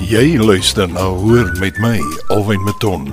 [0.00, 2.00] Jy luister na Hoor met my,
[2.32, 3.12] Alwyn Maton.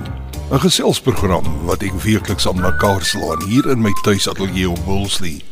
[0.50, 5.42] 'n Geselsprogram wat ek weekliks aan mekaar slaan hier in my tuisateljee op Woolsley.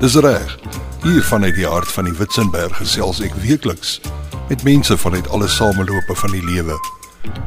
[0.00, 0.58] Dis reg.
[1.02, 4.00] Hier vanuit die hart van die Witzenberg gesels ek weekliks
[4.48, 6.74] met mense vanuit alle samelope van die lewe.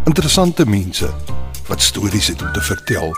[0.05, 1.11] Interessante mense
[1.67, 3.11] wat stories het om te vertel.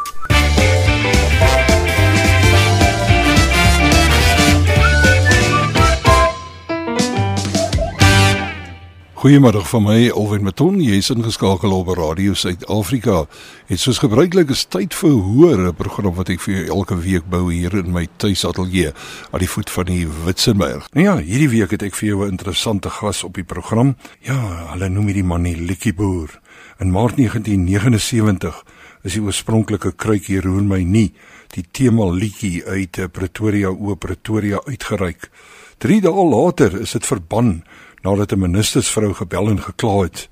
[9.25, 13.23] Goeiemôre van my Alwyn Maton, jy is ingeskakel op Radio Suid-Afrika.
[13.65, 17.49] Dit soos gebruiklik is tyd vir hoor 'n program wat ek vir elke week bou
[17.49, 18.93] hier in my tuisateljee
[19.31, 20.85] aan die voet van die Witzenberg.
[20.93, 23.95] Nou ja, hierdie week het ek vir jou 'n interessante gas op die program.
[24.21, 26.39] Ja, hulle noem hierdie man die Liedjieboer.
[26.79, 28.63] In Maart 1979
[29.03, 31.13] is die oorspronklike kruikie roer my nie
[31.55, 35.31] die tema liedjie uit Pretoria o Pretoria uitgereik.
[35.79, 37.63] 3 dae later is dit verban
[38.05, 40.29] nadat 'n ministersvrou gebel en gekla het.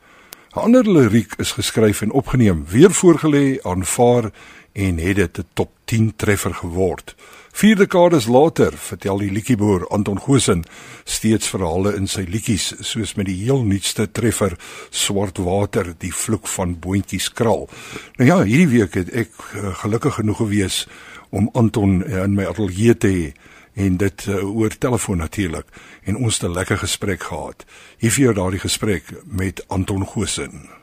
[0.55, 4.31] 'n Ander liriek is geskryf en opgeneem, weer voorgelê, aanvaar
[4.73, 7.16] en het dit 'n top 10 treffer geword.
[7.52, 10.64] Vier dekades later vertel die liedjieboer Anton Gosen
[11.03, 14.58] steeds verhale in sy liedjies soos met die heel nuutste treffer
[14.89, 17.70] Swart Water die vloek van boontjies kraal.
[18.16, 20.88] Nou ja, hierdie week het ek uh, gelukkig genoeg gewees
[21.30, 23.33] om Anton in my ateljee te hê
[23.74, 25.66] en dit uh, oor telefoon natuurlik
[26.04, 27.66] en ons het 'n lekker gesprek gehad.
[27.98, 30.83] Hier vir jou daardie gesprek met Anton Gosen.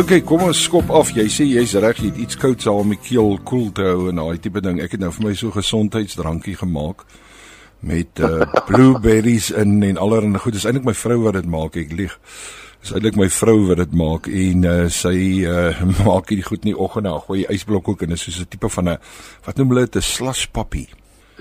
[0.00, 1.10] OK, kom ons skop af.
[1.12, 4.06] Jy sê jy's reg, jy het iets kouds al om die keel koel te hou
[4.08, 4.78] en daai tipe ding.
[4.80, 7.02] Ek het nou vir my so gesondheidsdrankie gemaak
[7.84, 10.56] met uh blueberries in en allerlei goed.
[10.56, 12.14] Dis eintlik my vrou wat dit maak, ek lieg.
[12.80, 15.12] Dis eintlik my vrou wat dit maak en uh sy
[15.44, 18.72] uh maak hierdie goed nie oggend na gooi ysblok ook en is soos 'n tipe
[18.78, 18.96] van 'n
[19.44, 20.86] wat noem hulle dit 'n slush puppy.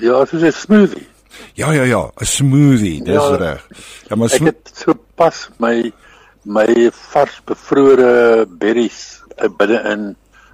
[0.03, 1.07] Ja, soos 'n smoothie.
[1.55, 3.63] Ja ja ja, 'n smoothie, dis ja, reg.
[4.09, 5.93] Ja, maar ek het so pas my
[6.49, 9.21] my vars bevrore berries
[9.59, 10.03] binne in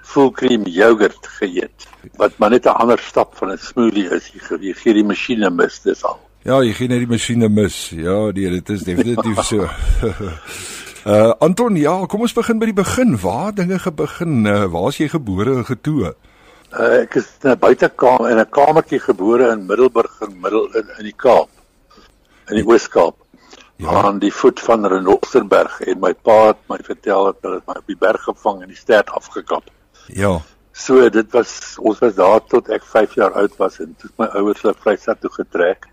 [0.03, 1.87] full cream yoghurt geëet
[2.19, 4.27] wat maar net 'n ander stap van 'n smoothie is.
[4.33, 6.19] Jy, jy gee die masjiene mis dis al.
[6.43, 7.89] Ja, jy gee net die masjiene mis.
[7.89, 9.67] Ja, nee, dit is definitief so.
[11.05, 13.17] uh Anton, ja, kom ons begin by die begin.
[13.21, 14.45] Waar dinge gebegin?
[14.45, 16.13] Uh, waar is jy gebore en getoe?
[16.73, 20.89] Uh, ek is in 'n buitekamer in 'n kamertjie gebore in Middelburg in middel in,
[20.99, 21.49] in die Kaap.
[22.49, 23.24] In die Oos-Kaap
[23.75, 24.01] ja.
[24.01, 27.89] aan die voet van Renosterberg en my pa het my vertel dat hulle my op
[27.91, 29.71] die berg gevang en die stert afgekap.
[30.07, 30.37] Ja.
[30.75, 34.27] So dit was ons was daar tot ek 5 jaar oud was en toe my
[34.39, 35.87] ouers hulle Vrystaat toe getrek.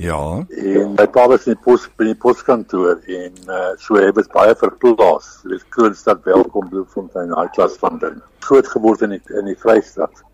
[0.00, 0.46] Ja.
[0.48, 4.30] En my pa was in die pos by die poskantoor en uh, so het ons
[4.32, 5.28] baie verplaas.
[5.50, 8.16] Dis Kroonstad welkom Bloemfontein, daai klas van ding.
[8.46, 10.24] Groot geword in die, in die Vrystaat.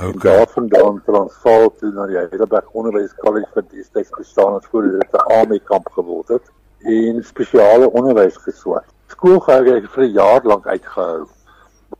[0.00, 0.32] Okay.
[0.32, 5.26] daarvandaan Transvaal toe na die Heidelberg Onderwys College vir destyds bestaan het voor dit 'n
[5.40, 6.46] army kamp geword het
[6.78, 8.86] en spesiale onderwys geswat.
[9.06, 11.28] Skool gehou ek vir 'n jaar lank uitgehou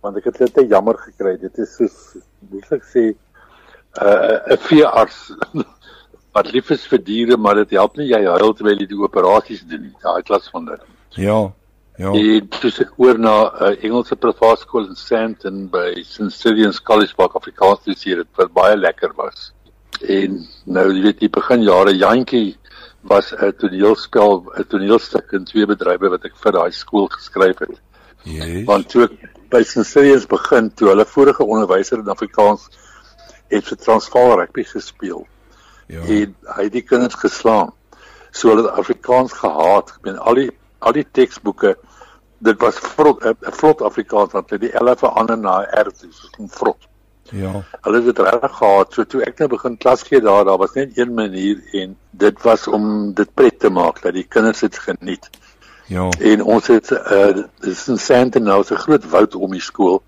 [0.00, 1.36] want ek het dit te jammer gekry.
[1.36, 2.16] Dit is soos
[2.68, 3.16] sou ek sê 'n
[4.00, 5.36] uh, 'n veearts
[6.34, 9.66] wat lief is vir diere, maar dit help nie jy huil terwyl jy die operasies
[9.66, 9.96] doen nie.
[10.00, 10.80] Daai klas van dit.
[11.10, 11.52] Ja.
[12.00, 12.12] Ja.
[12.16, 16.32] En toe se ek oor na 'n uh, Engelse privaat skool in Sandton by St
[16.32, 19.50] Stephen's College waar ek Afrikaans gestudeer het wat baie lekker was.
[20.00, 22.56] En nou jy weet die begin jare Jantjie
[23.10, 27.76] was 'n toneelspel, 'n toneelstuk in twee bedrywe wat ek vir daai skool geskryf het.
[28.24, 28.64] Yes.
[28.64, 32.68] Want toe ek by St Stephen's begin, toe hulle vorige onderwyser in Afrikaans
[33.50, 35.26] het vir Transvaal rugby gespeel
[35.86, 36.00] Ja.
[36.00, 37.72] en hy het die kinders geslaan.
[38.32, 39.90] So hulle het Afrikaans gehaat.
[39.90, 40.50] Ek meen al die
[40.80, 41.76] al die teksboeke
[42.40, 46.30] dit was vrot 'n vrot Afrikaans want hulle die L verander na R toe, soos
[46.60, 46.88] vrot.
[47.30, 47.52] Ja.
[47.80, 48.92] Hulle het dit regtig gehaat.
[48.92, 52.42] So toe ek nou begin klas gee daar, daar was net een manier en dit
[52.42, 55.30] was om dit pret te maak dat die kinders dit geniet.
[55.86, 56.08] Ja.
[56.18, 60.02] En ons het uh dis in Sandton nou 'n groot woud om die skool.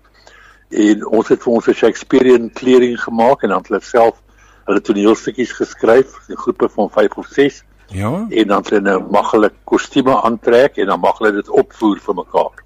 [0.69, 4.21] En ons het vir ons 'n Shakespearean kleding gemaak en dan het hulle self
[4.65, 8.25] hulle toneelstukkies geskryf, 'n groepe van 5 of 6 Ja.
[8.29, 12.15] en dan hulle nou mag hulle kostuums aantrek en dan mag hulle dit opvoer vir
[12.15, 12.63] mekaar.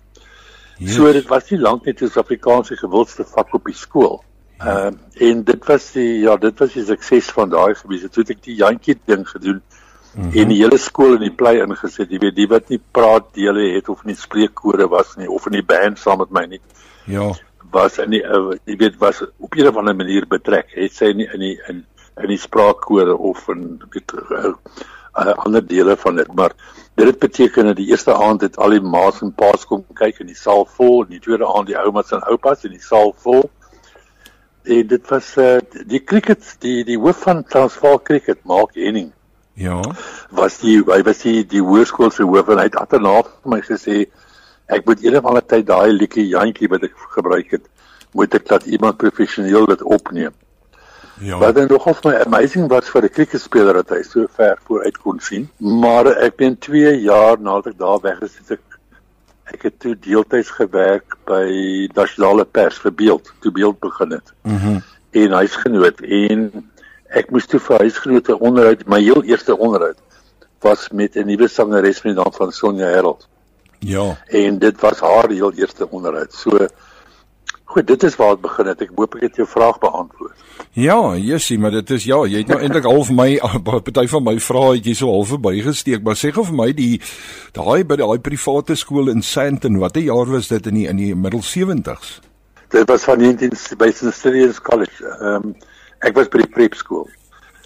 [0.77, 0.95] Yes.
[0.95, 4.23] So dit was nie lank net 'n Afrikaanse gewildste vak op die skool.
[4.57, 8.11] Ehm uh, en dit was die ja, dit was die sukses van daai gebied.
[8.11, 10.31] Toe het ek die jantjie ding gedoen mm -hmm.
[10.33, 12.09] en die hele skool in die plei ingesit.
[12.09, 15.51] Jy weet, die wat nie praat dele het of nie spreekkode was nie of in
[15.51, 16.61] die band saam met my nie
[17.05, 17.33] Ja.
[17.71, 20.71] was in die uh, jy weet was op 'n of ander manier betrek.
[20.73, 21.85] Het sy nie in die in
[22.17, 24.13] in die spraakkode of in weet
[25.17, 26.53] uh, ander dele van dit, maar
[26.95, 30.19] dit het beteken dat die eerste aand het al die ma's en pa's kom kyk
[30.19, 33.13] in die saal vol, en die tweede aand die oumas en oupas in die saal
[33.25, 33.49] vol.
[34.63, 39.13] En dit was uh, die cricket, die die hoof van Transvaal cricket, Mark Henning
[39.57, 39.81] Ja.
[40.29, 43.57] was die hy was die die hoërskool se hoof en hy het agterna vir my
[43.65, 44.03] gesê
[44.69, 47.65] ek moet eendag al 'n tyd daai liedjie jantjie wat ek gebruik het
[48.13, 50.35] moet ek laat iemand professioneel dit opneem.
[51.19, 51.37] Ja.
[51.37, 54.97] Wat dan nogal vir my amazing was vir 'n cricketspeler dat hy so ver vooruit
[54.97, 55.49] kon sien.
[55.57, 58.61] Maar ek ben 2 jaar nadat ek daar weg is, het ek
[59.53, 64.69] ek het toe deeltyds gewerk by Nasionale Pers vir beeld, toe beeld begin het Mhm.
[64.69, 66.41] Mm en huisgenoot en
[67.07, 69.97] ek moes toe vir huisgenote onderhoud my heel eerste onderhoud
[70.65, 73.27] was met 'n nuwe sangeres met die naam van Sonja Herold
[73.79, 74.17] ja.
[74.27, 76.33] en dit was haar heel eerste onderhoud.
[76.33, 76.67] So
[77.67, 78.81] goed, dit is waar dit begin het.
[78.85, 80.33] Ek hoop ek het jou vraag beantwoord.
[80.77, 83.37] Ja, Jessie, maar dit is ja, jy het nou eintlik half my
[83.67, 86.99] party van my vrae het jy so half verbygesteek, maar sê gou vir my die
[87.57, 91.11] daai by daai private skool in Sandton, watter jaar was dit in die in die
[91.15, 92.19] middel 70s?
[92.73, 95.03] Dit was van 19 by St Stephen's College.
[95.19, 95.55] Ehm um,
[96.05, 97.07] ek was by die prep skool,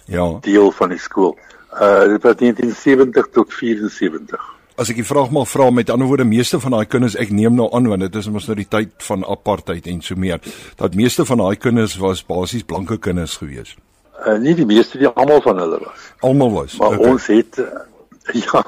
[0.08, 0.24] Ja.
[0.40, 1.36] deel van die skool.
[1.72, 4.51] Uh dit was 1970 tot 74.
[4.80, 7.56] As ek die vraag mag vra met ander woorde meeste van daai kinders ek neem
[7.58, 10.40] nou aan want dit is mos nou die tyd van apartheid en so meer
[10.80, 13.76] dat meeste van daai kinders was basies blanke kinders gewees.
[14.22, 16.06] Uh nie die meeste die almal van hulle was.
[16.20, 16.76] Almal was.
[16.80, 17.10] Maar okay.
[17.10, 17.66] ons het uh,
[18.42, 18.62] ja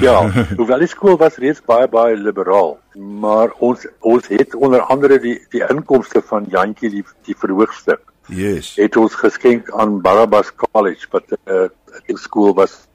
[0.00, 0.16] ja,
[0.56, 5.36] hoewel die skool was reeds baie baie liberaal, maar ons ons het onder andere die
[5.52, 8.00] die inkomste van Jantjie die die verhoogstuk
[8.32, 8.74] Yes.
[8.80, 11.68] het ons geskenk aan Barabbas College wat 'n uh,
[12.08, 12.88] 'n skool was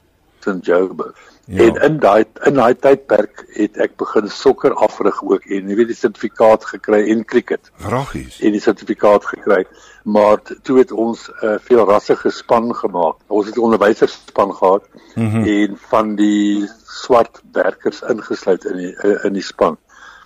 [0.45, 1.17] in Joburg.
[1.49, 1.63] Ja.
[1.65, 5.89] En in daai in daai tydperk het ek begin sokker afrig ook en jy weet
[5.89, 8.37] die sertifikaat gekry en cricket Vragies.
[8.45, 9.63] en die sertifikaat gekry.
[10.05, 13.17] Maar toe het ons 'n uh, veelrassige span gemaak.
[13.27, 15.29] Ons het 'n onderwyserspan gehad mm.
[15.29, 15.43] -hmm.
[15.43, 19.77] en van die swart werkers ingesluit in die uh, in die span.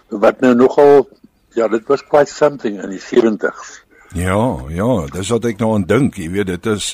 [0.09, 1.07] Wat nou nogal
[1.55, 3.79] ja, dit was quite something in die 70s.
[4.13, 6.91] Ja, ja, dis wat ek nou aan dink, jy weet, dit is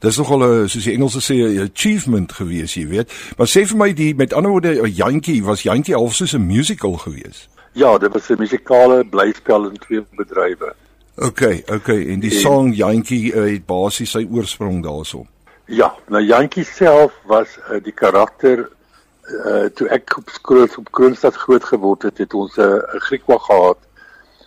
[0.00, 3.12] dis nogal 'n soos die Engelse sê 'n achievement gewees, jy weet.
[3.36, 6.96] Maar sê vir my die met ander woorde Jantjie, was Jantjie half soos 'n musical
[6.96, 7.48] gewees?
[7.72, 10.74] Ja, dit was 'n musikale blyspel in twee bedrywe.
[11.16, 11.42] OK,
[11.72, 15.26] OK, en die En- song Jantjie uh, het basies sy oorsprong daarso.
[15.66, 18.68] Ja, nou Jantjie self was uh, die karakter
[19.24, 23.38] uh toe ek op skool op Kroonstad groot geword het, het ons 'n uh, Griekwa
[23.38, 23.78] gehad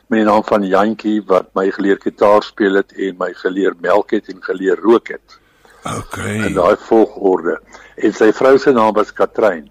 [0.07, 4.11] met die naam van Jantjie wat my geleer gitaar speel het en my geleer melk
[4.15, 5.39] het en geleer rook het
[5.87, 6.17] OK.
[6.17, 7.59] in daai volgorde.
[7.95, 9.69] En sy vrou se naam was Katrein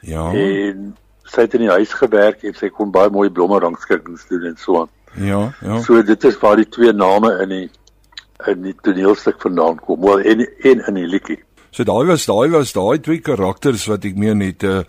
[0.00, 0.28] Ja.
[0.32, 4.44] en sy het in die huis gewerk en sy kon baie mooi blomme rangskikkings doen
[4.52, 4.90] en so aan.
[5.14, 5.80] Ja, ja.
[5.82, 7.70] So dit is waar die twee name in die
[8.46, 11.40] in die toneelstuk vandaan kom, wel en en in die liedjie.
[11.70, 14.82] So daai was daai was daai twee karakters wat ek meen het 'n uh,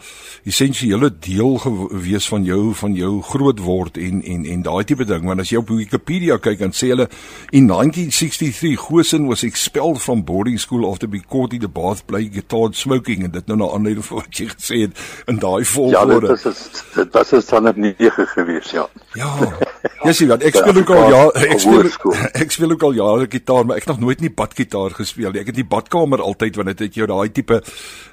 [0.45, 5.25] essensiële deel gewees van jou van jou groot word en en en daai tipe ding
[5.25, 7.09] want as jy op Wikipedia kyk dan sê hulle
[7.51, 12.33] in 1963 Gosen was expelled from boarding school after being caught in the bath playing
[12.33, 16.27] guitar smoking en dit nou na aanleiding van wat jy gesê het in daai volgorde.
[16.27, 18.87] Ja, dit was dit was 'n standaard 9 gewees, ja.
[19.13, 19.57] Ja.
[20.03, 21.87] Ja, sien wat ek speel ook al ja, ek speel
[22.43, 25.41] ek speel ook al jare gitaar, maar ek het nog nooit nie badgitaar gespeel nie.
[25.41, 27.61] Ek het in die badkamer altyd wanneer dit jou daai tipe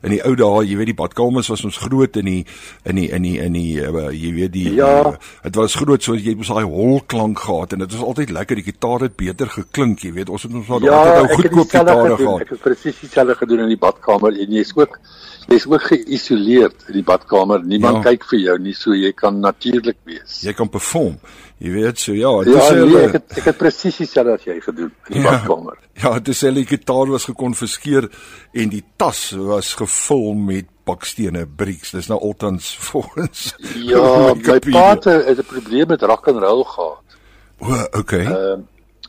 [0.03, 2.43] in die ou dae, jy weet die badkamers was ons groot in die
[2.85, 5.03] in die in die in die uh, jy weet die ja.
[5.45, 8.33] dit uh, was groot so jy moes daai hol klank gehad en dit was altyd
[8.37, 11.71] lekker die gitaar het beter geklink, jy weet ons het ons ja, altyd nou goedkoop
[11.71, 12.45] gitare gehad.
[12.47, 14.99] Ek het presies dieselfde gedoen in die badkamer en jy's ook
[15.47, 17.65] jy's ook geïsoleerd in die badkamer.
[17.65, 18.11] Niemand ja.
[18.11, 20.41] kyk vir jou nie, so jy kan natuurlik wees.
[20.47, 21.19] Jy kan perform.
[21.59, 24.45] Jy weet so ja, dit ja, is nee, ek het ek het presies dieselfde as
[24.45, 25.79] jy gedoen in die ja, badkamer.
[26.03, 28.11] Ja, dit is hulle gitaar was gekonfiskeer
[28.53, 31.95] en die tas was gevul met bakstene, bricks.
[31.97, 35.09] Dis nou altans volgens Ja, my pa het
[35.41, 37.19] 'n probleem met rock and roll gehad.
[37.59, 38.25] O, okay.
[38.25, 38.65] Ehm uh,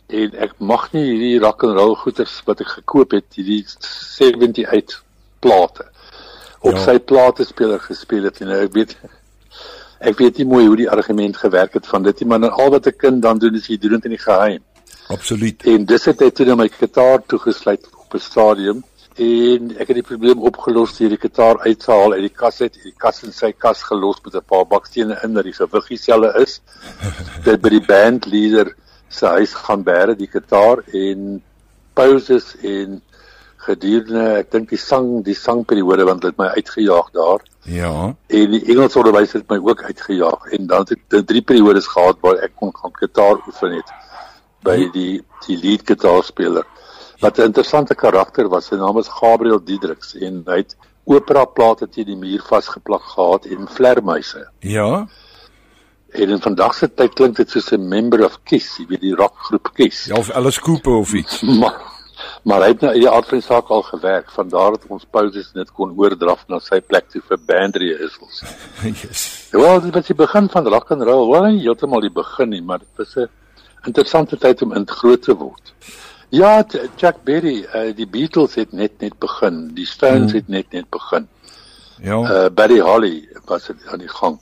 [0.08, 5.02] en ek mag nie hierdie rock and roll goeders wat ek gekoop het, hierdie 78
[5.44, 5.84] plate
[6.64, 6.84] op ja.
[6.86, 8.96] sy platespeler gespeel het en ek weet
[10.00, 12.88] ek weet nie mooi hoe die argument gewerk het van dit nie, maar al wat
[12.88, 14.64] 'n kind dan doen is jy doen dit in die geheim.
[15.08, 15.64] Absoluut.
[15.64, 18.84] En dis het hy toe na my gitaar toegesluit op 'n stadium
[19.18, 22.62] en ek het die probleem opgelos deur die gitaar uit te haal uit die kas
[22.62, 25.88] uit, die kas in sy kas gelos met 'n paar bakstene in dat die gewig
[25.88, 26.62] dieselfde is.
[27.48, 28.76] dit by die bandleier
[29.10, 31.42] se huis gaan bære die gitaar en
[31.94, 33.02] pauses en
[33.68, 37.44] gedurende ek dink die sang die sangperiode want dit het my uitgejaag daar.
[37.68, 37.94] Ja.
[38.40, 42.20] En die Engels onderwys het my ook uitgejaag en dan het ek drie periodes gehad
[42.26, 43.94] waar ek kon gaan gitaar oefen het
[44.64, 44.92] by hm.
[44.96, 45.14] die
[45.46, 46.66] die lead gitaarspeler.
[47.20, 48.68] Wat 'n interessante karakter was.
[48.68, 53.46] Sy naam is Gabriel Diedriks en hy het opera plate teen die muur vasgeplak gehad
[53.46, 54.48] en vlermuise.
[54.60, 55.08] Ja.
[56.10, 59.16] En in vandag se tyd klink dit soos 'n member of Kiss, jy weet die
[59.16, 60.06] rockgroep Kiss.
[60.06, 61.42] Ja, of Alice Cooper of iets.
[61.62, 61.97] maar
[62.48, 65.04] maar hy het nou die aard van die saak al gewerk van daar het ons
[65.12, 68.16] pauses net kon oordraf na sy plek toe vir bandreëls.
[69.02, 69.24] yes.
[69.52, 71.28] Ja, dit was die begin van rock and roll.
[71.34, 73.28] Wel nie heeltemal die begin nie, maar dit was 'n
[73.84, 75.74] interessante tyd om in groot te word.
[76.30, 76.64] Ja,
[76.96, 79.74] Chuck Berry, uh, die Beatles het net net begin.
[79.76, 80.40] Die Stones hmm.
[80.40, 81.28] het net net begin.
[82.02, 82.20] Ja.
[82.20, 84.40] Uh Buddy Holly was aan die gang.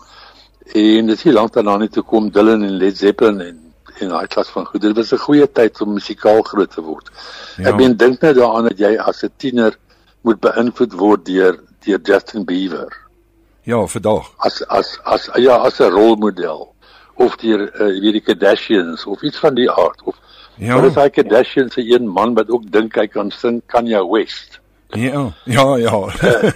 [0.73, 3.64] En dit is lank daarna net toe kom Dylan en Led Zeppelin en
[3.99, 4.81] en daai klas van goed.
[4.81, 7.09] Dit was 'n goeie tyd om musikaal groot te word.
[7.57, 7.69] Ja.
[7.69, 9.77] Ek meen dink net daaraan dat jy as 'n tiener
[10.21, 12.97] moet beïnvloed word deur deur Justin Bieber.
[13.63, 14.31] Ja, vandag.
[14.37, 16.73] As as as ja, as 'n rolmodel
[17.15, 20.15] of deur uh, weet die Kardashians of iets van die aard of
[20.57, 20.75] Ja.
[20.79, 24.59] Wat is hy Kardashian se een man wat ook dink hy kan sing Kanye West?
[24.95, 25.97] Ja, ja, ja.
[26.23, 26.51] uh,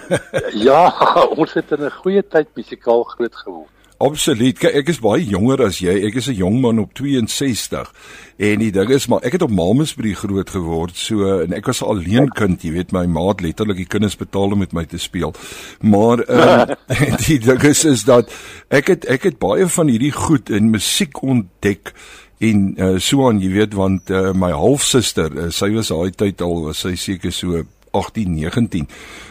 [0.66, 0.88] ja,
[1.40, 3.68] ons het in 'n goeie tyd musikaal groot geword.
[4.00, 4.56] Absoluut.
[4.56, 5.92] Kyk, ek is baie jonger as jy.
[6.08, 7.92] Ek is 'n jong man op 62.
[8.38, 10.96] En die ding is maar ek het op Malmesbury groot geword.
[10.96, 14.16] So en ek was 'n alleen kind, jy weet my ma het letterlik die kinders
[14.16, 15.34] betaal om met my te speel.
[15.80, 16.76] Maar um,
[17.26, 18.32] die ding is is dat
[18.70, 21.92] ek het ek het baie van hierdie goed in musiek ontdek
[22.38, 26.40] en uh, so aan jy weet want uh, my halfsuster uh, sy was daai tyd
[26.40, 27.64] al sy seker so
[27.96, 28.86] 18 19.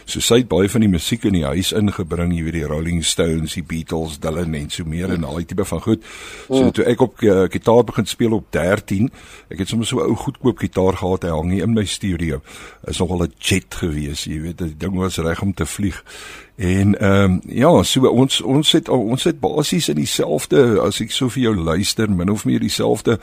[0.05, 3.03] So sy het baie van die musiek in die huis ingebring, jy weet die Rolling
[3.05, 6.03] Stones, die Beatles, Dylan en so meer en daai tipe van goed.
[6.47, 6.73] So mm.
[6.77, 9.11] toe ek op uh, gitaar begin speel op 13,
[9.49, 12.41] ek het sommer so 'n ou goedkoop gitaar gehad, hy hang hier in my studio.
[12.87, 16.03] Is nogal 'n jet gewees, jy weet, die ding was reg om te vlieg.
[16.59, 21.13] En ehm um, ja, so ons ons het ons het basies in dieselfde as ek
[21.15, 23.15] so vir jou luister, min of meer dieselfde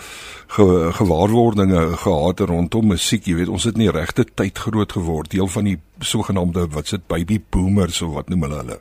[0.57, 0.65] ge,
[0.97, 3.27] gewaarwordinge gehad rondom musiek.
[3.29, 7.05] Jy weet, ons het nie regte tyd groot geword, deel van die sogenaamde wat sit
[7.13, 8.79] baby boomers of wat noem hulle hulle.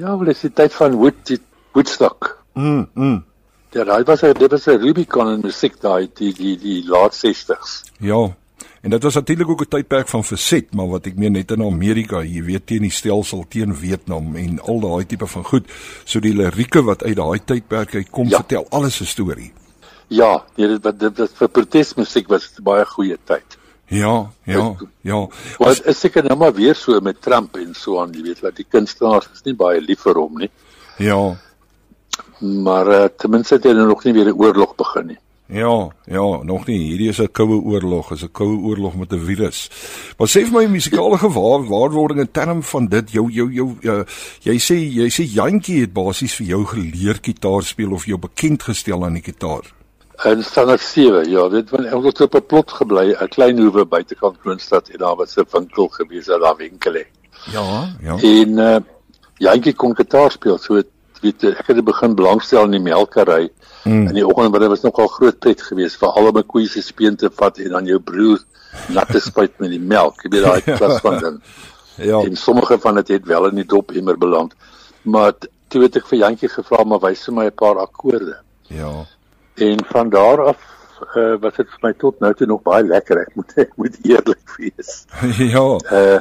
[0.00, 1.36] Ja, wel is die tyd van Wood
[1.76, 2.38] Woodstock.
[2.54, 2.86] Mm.
[2.94, 3.24] mm.
[3.76, 7.12] Ja, daai was 'n dit was 'n Rubicon in musiek daai die die die laat
[7.12, 7.84] 60s.
[7.98, 8.32] Ja,
[8.80, 11.62] En dit was natuurlik ook 'n tydperk van verset, maar wat ek meen net in
[11.62, 15.70] Amerika, jy weet teen die stelsel teen Vietnam en al daai tipe van goed.
[16.04, 18.36] So die lirieke wat uit daai tydperk uit kom, ja.
[18.36, 19.52] vertel alles 'n storie.
[20.06, 23.58] Ja, nee, dit wat dit, dit vir protesmusiek was baie goeie tyd.
[23.86, 25.28] Ja, ja, ja.
[25.58, 28.56] Wat is seker nou maar weer so met Trump en so aan, jy weet, dat
[28.56, 30.50] die kunstenaars is nie baie lief vir hom nie.
[30.96, 31.36] Ja.
[32.38, 35.18] Maar uh, ten minste het hy nou nog nie weer 'n oorlog begin nie.
[35.52, 36.78] Ja, ja, nog nie.
[36.78, 39.70] Hierdie is 'n koue oorlog, is 'n koue oorlog met 'n virus.
[40.18, 44.04] Maar sê vir my musikale gewaar waarwording in term van dit jou jou jou uh,
[44.40, 48.62] jy sê jy sê Jantjie het basies vir jou geleer gitaar speel of jou bekend
[48.62, 49.62] gestel aan die gitaar.
[50.24, 53.84] In standaard 7, ja, dit was ons het op 'n plot gebly, 'n klein hoewe
[53.84, 57.04] buitekant Kroonstad en daar was 'n winkel gewees, 'n daar winkel hè.
[57.52, 58.16] Ja, ja.
[58.22, 58.76] En uh
[59.38, 60.86] Jantjie kon gitaar speel, so het,
[61.22, 63.50] weet ek het begin belangstel in die melkery.
[63.84, 64.06] Mm.
[64.10, 66.82] In die oggend wat dit was nogal groot pret geweest vir al my koeie se
[66.82, 68.42] speen te vat en dan jou broer
[68.94, 70.22] natte spuit met die melk.
[70.24, 71.42] Jy weet daai klas van ding.
[72.00, 72.22] Ja.
[72.24, 74.54] En sommige van dit het wel in die dop immer beland.
[75.02, 75.34] Maar
[75.68, 78.38] toe het ek vir Jantjie gevra maar wys vir my 'n paar akkoorde.
[78.72, 79.04] Ja.
[79.54, 80.62] En van daar af
[81.16, 83.20] uh, was dit vir my tot nou toe nog baie lekker.
[83.26, 85.04] Ek moet ek moet eerlik wees.
[85.54, 85.66] ja.
[85.92, 86.20] Uh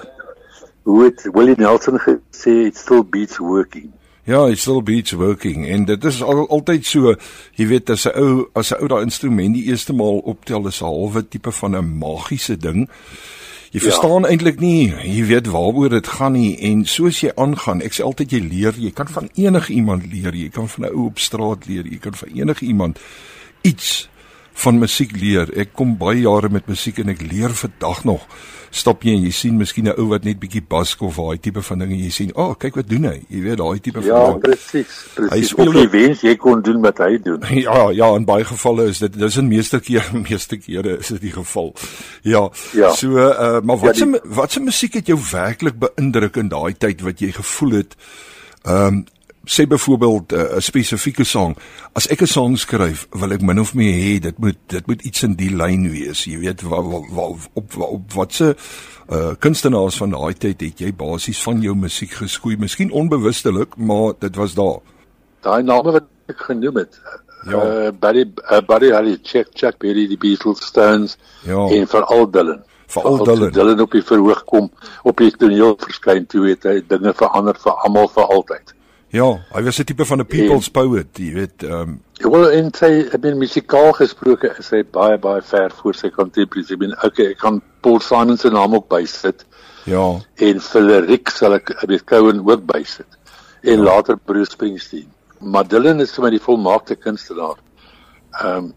[0.89, 3.91] hoe het Willie Nelson gesê it still beats working.
[4.29, 7.15] Ja, it still beats working en dit is al, altyd so,
[7.57, 10.81] jy weet as 'n ou as 'n ou daai instrument die eerste maal optel is
[10.81, 12.89] 'n halwe tipe van 'n magiese ding.
[13.71, 14.29] Jy verstaan ja.
[14.29, 18.31] eintlik nie, jy weet waaroor dit gaan nie en soos jy aangaan, ek sê altyd
[18.31, 21.65] jy leer, jy kan van enige iemand leer, jy kan van 'n ou op straat
[21.65, 22.99] leer, jy kan van enige iemand
[23.61, 24.09] iets
[24.59, 25.49] van musiek leer.
[25.59, 28.25] Ek kom baie jare met musiek en ek leer vandag nog.
[28.69, 31.61] Stop jy en jy sien miskien 'n ou wat net bietjie bask of daai tipe
[31.61, 32.31] van dinge jy sien.
[32.35, 33.21] O, oh, kyk wat doen hy.
[33.29, 34.95] Jy weet daai tipe ja, van Ja, presies.
[35.15, 35.53] Presies.
[35.57, 37.41] Jy wens jy kon doen wat hy doen.
[37.65, 41.21] Ja, ja, in baie gevalle is dit dis in meeste keer meeste kere is dit
[41.21, 41.73] die geval.
[42.21, 42.49] Ja.
[42.73, 42.91] ja.
[42.93, 46.73] So, uh, maar wat ja, se wat se musiek het jou werklik beïndruk in daai
[46.77, 47.95] tyd wat jy gevoel het?
[48.65, 49.05] Ehm um,
[49.49, 51.57] sê byvoorbeeld eh, 'n uh, spesifieke sang.
[51.93, 55.01] As ek 'n sang skryf, wil ek min of meer hê dit moet dit moet
[55.01, 56.23] iets in die lyn wees.
[56.23, 58.55] Jy weet wa, wa, wa, op wa, op watse
[59.09, 64.13] uh kunstenaars van daai tyd het jy basies van jou musiek geskoei, miskien onbewustelik, maar
[64.19, 64.79] dit was daar.
[65.41, 67.01] Daai name wat ek genoem het.
[67.45, 67.57] Ja.
[67.57, 71.67] Uh Buddy uh, Buddy Holly, Check Check Berry, die Beatles, Stones ja.
[71.67, 72.63] en veral Dylan.
[72.87, 73.51] Veral Dylan.
[73.51, 74.69] Dylan op die verhoog kom,
[75.03, 78.75] op die toneel verskyn toe het hy dinge verander vir almal vir altyd.
[79.09, 82.01] Ja, hy was 'n tipe van 'n people's en, poet, jy weet, ehm um,
[82.31, 86.71] wel en sy het bin musikaal gesproke, is hy baie baie ver voor sy contemporaries.
[86.71, 89.45] Ek bin okay, ek kan Paul Simon se naam ook bysit.
[89.85, 90.19] Ja.
[90.35, 93.17] En Philip sal ek weet Cohen ook bysit.
[93.63, 93.83] En ja.
[93.83, 95.07] later Bruce Springsteen.
[95.39, 97.57] Madeline is vir my die volmaakte kunstenaar.
[98.43, 98.73] Ehm um,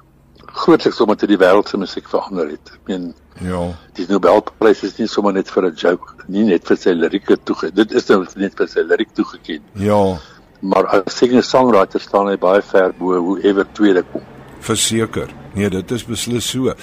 [0.52, 2.72] grootliks omdat hy die wêreld se musiek verander het.
[2.74, 3.08] Ek meen
[3.40, 3.62] ja,
[3.96, 7.72] die Nobelprys is nie sommer net vir 'n joke, nie net vir sy lirieke toege.
[7.74, 9.62] Dit is nou net vir sy liriek toegeken.
[9.74, 10.18] Ja.
[10.60, 14.22] Maar as singer-songwriter staan hy baie ver bo hoe ever tweede kom.
[14.60, 15.28] Verseker.
[15.54, 16.74] Nee, dit is beslis so.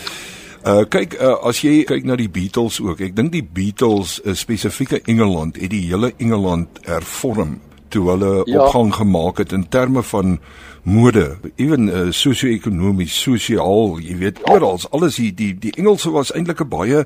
[0.65, 2.99] Uh kyk uh, as jy kyk na die Beatles ook.
[2.99, 8.65] Ek dink die Beatles, uh, spesifieke Engeland, het die hele Engeland hervorm toe hulle ja.
[8.65, 10.39] opgang gemaak het in terme van
[10.83, 16.63] mode, ewen uh, sosio-ekonomies, sosiaal, jy weet, oral, alles hier die die Engelse was eintlik
[16.63, 17.05] 'n baie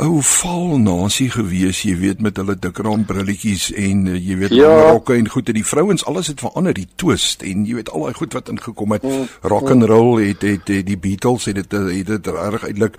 [0.00, 4.54] ou val nasie gewees, jy weet met hulle dik ram brilletjies en uh, jy weet
[4.56, 4.70] ja.
[4.90, 8.06] rokke en goed en die vrouens alles het verander, die twist en jy weet al
[8.06, 9.04] daai goed wat ingekom het.
[9.04, 9.26] Mm.
[9.52, 12.96] Rock and roll het het, het die Beatles het dit het dit reg eintlik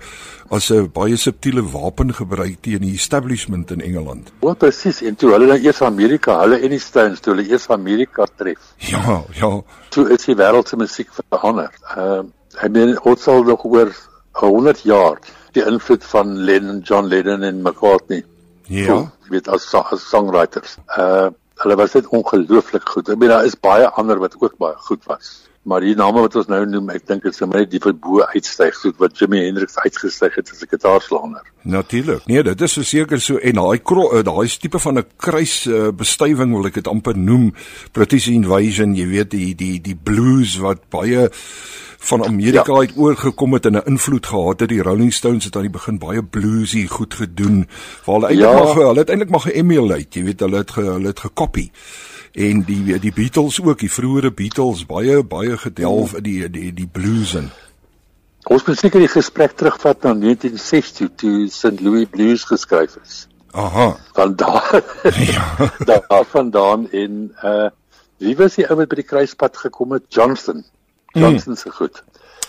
[0.52, 4.32] as 'n baie subtiele wapen gebruik teen die establishment in Engeland.
[4.40, 7.68] Wat presies en toe hulle dan eers Amerika, hulle en die Stones toe hulle eers
[7.68, 8.58] Amerika tref.
[8.76, 9.62] Ja, ja.
[9.88, 11.70] Toe is die wêreld se musiek verander.
[11.96, 12.24] Ehm uh,
[12.62, 13.90] ek meen ons sal nog oor
[14.32, 15.18] 100 jaar
[15.56, 18.24] die invloed van Lennon, John Lennon en McCartney.
[18.70, 18.98] Ja.
[19.26, 20.78] Jy weet as, as songwriters.
[20.96, 21.30] Uh
[21.62, 23.06] hulle was net ongelooflik goed.
[23.12, 25.28] Ek bedoel daar is baie ander wat ook baie goed was.
[25.62, 28.74] Maar die name wat ons nou noem, ek dink dit is net die verbo uitstyg
[28.74, 31.44] soos wat Jimi Hendrix uitgestyg het as 'n gitaarslanger.
[31.62, 32.26] Natuurlik.
[32.26, 36.52] Nee, dit is verseker so en daai uh, daai tipe van 'n kruis uh, bestuiving
[36.52, 37.54] wil ek dit amper noem,
[37.92, 41.30] British Invasion, jy weet die die die blues wat baie
[42.02, 42.78] van Amerika ja.
[42.78, 44.68] uit oorgekom het en 'n invloed gehad het.
[44.68, 47.68] Die Rolling Stones het aan die begin baie bluesy goed gedoen.
[48.04, 48.64] Waar hulle eintlik ja.
[48.64, 51.70] maar hulle het eintlik maar ge-emulate, jy weet, hulle het ge, hulle het gekopie.
[52.32, 56.88] En die die Beatles ook, die vroeëre Beatles baie baie gedelf in die die die
[56.88, 57.50] blues en
[58.50, 61.78] Ons moet seker die gesprek terugvat na 1960 toe St.
[61.78, 63.28] Louis Blues geskryf is.
[63.54, 63.96] Aha.
[64.16, 64.82] Van daar.
[65.34, 65.70] ja.
[65.90, 67.68] daar vandaan en uh
[68.22, 70.04] wie was die ou wat by die kruispunt gekom het?
[70.08, 70.64] Johnston.
[71.12, 72.02] Johnson se goed.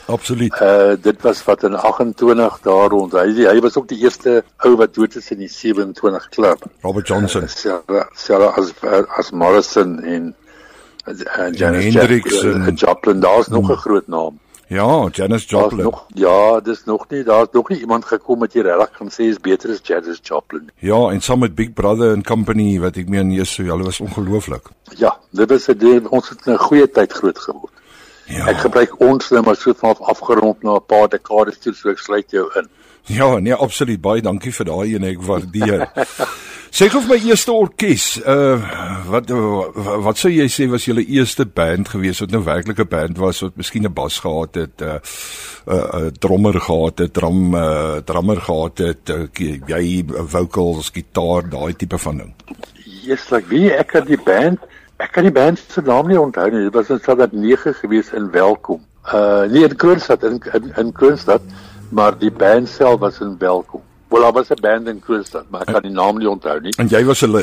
[0.06, 0.62] Absoluut.
[0.62, 3.12] Uh dit was wat in 28 daar rond.
[3.12, 6.66] Hy hy was ook die eerste ou wat dood is in die 27 klub.
[6.82, 7.48] Robert Johnson.
[7.66, 8.74] Uh, Sarah as
[9.18, 10.36] as Morrison en
[11.06, 13.76] uh, Janis Hendrix en uh, Joplin, daar's nog 'n hmm.
[13.76, 14.40] groot naam.
[14.68, 15.84] Ja, Janis Joplin.
[15.84, 19.28] Nog, ja, dis nog nie daar's nog nie iemand gekom wat jy regtig kan sê
[19.30, 20.70] is beter as Janis Joplin.
[20.80, 24.72] Ja, en saam met Big Brother and Company wat ek meen, Jesus, hulle was ongelooflik.
[24.98, 27.72] Ja, dit was 'n ons het 'n goeie tyd groot geword.
[28.26, 28.48] Ja.
[28.48, 32.00] Ek gebruik ons nou maar so vanaf afgerond na 'n paar dekades toe so ek
[32.00, 32.70] sluit jou in.
[33.06, 35.90] Ja, nee, absoluut baie dankie vir daai en ek waardeer.
[36.74, 38.56] Sê gou vir my eerste orkes, uh
[39.12, 39.30] wat
[40.08, 43.44] wat sou jy sê was julle eerste band gewees wat nou werklik 'n band was
[43.44, 47.54] wat miskien 'n bas gehad het, 'n uh, 'n uh, uh, drummer gehad het, drum
[47.54, 49.28] uh, drummer gehad het, uh,
[49.68, 52.34] jy vocals, gitaar, daai tipe van ding.
[53.04, 54.60] Yes, like wie ek kan die band,
[55.04, 56.66] ek kan die band se naam nie onthou nie.
[56.68, 58.84] Dit was in Stad 9 gewees in Welkom.
[59.12, 61.42] Uh nie in Kroonstad in in, in Kroonstad,
[61.92, 63.82] maar die band self was in Welkom.
[64.10, 66.74] Wel, daar was 'n band in Kroonstad, maar ek kan die naam nie onthou nie.
[66.78, 67.42] En jy was hulle.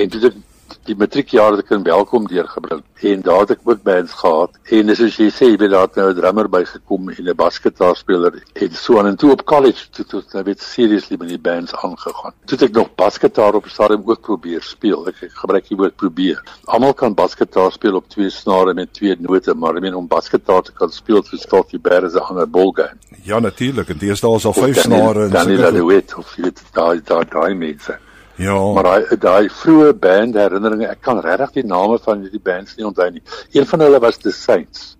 [0.88, 4.92] Die matriekjaar het ek in Welkom deurgebring en daar het ek ook bands gehad en
[4.96, 8.74] soos jy sê jy weet daar het nou 'n drummer bygekom en 'n basketbalspeler en
[8.74, 12.34] so aan en toe op college toe toe nou weet seriously met die bands aangegaan.
[12.44, 15.06] Toe het ek nog basketbal op stadium ook probeer speel.
[15.08, 16.42] Ek, ek gebruik die woord probeer.
[16.64, 20.62] Almal kan basketbal speel op twee snare met twee note, maar ek meen om basketbal
[20.62, 22.98] te kan speel vir Scotty Bear is 'n ander ballgame.
[23.22, 25.36] Ja natuurlik en daar is al vyf snare en so.
[25.36, 27.98] Dan is dit weet of jy dit daai daai daai mense.
[28.40, 28.56] Ja.
[28.74, 32.86] Maar daai daai vroeë band herinneringe, ek kan regtig die name van hierdie bands nie
[32.88, 33.22] onthou nie.
[33.52, 34.94] Een van hulle was The Saints.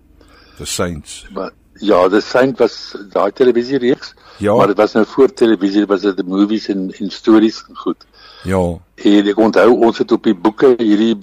[0.59, 1.23] The Saints.
[1.33, 1.49] Maar
[1.81, 2.75] ja, The Saints was
[3.13, 4.13] daai televisiereeks.
[4.37, 4.55] Ja.
[4.55, 8.05] Maar dit was nou voor televisie, was dit die movies en en stories en goed.
[8.43, 8.61] Ja.
[8.95, 11.17] En ek onthou ons het op die boeke hierdie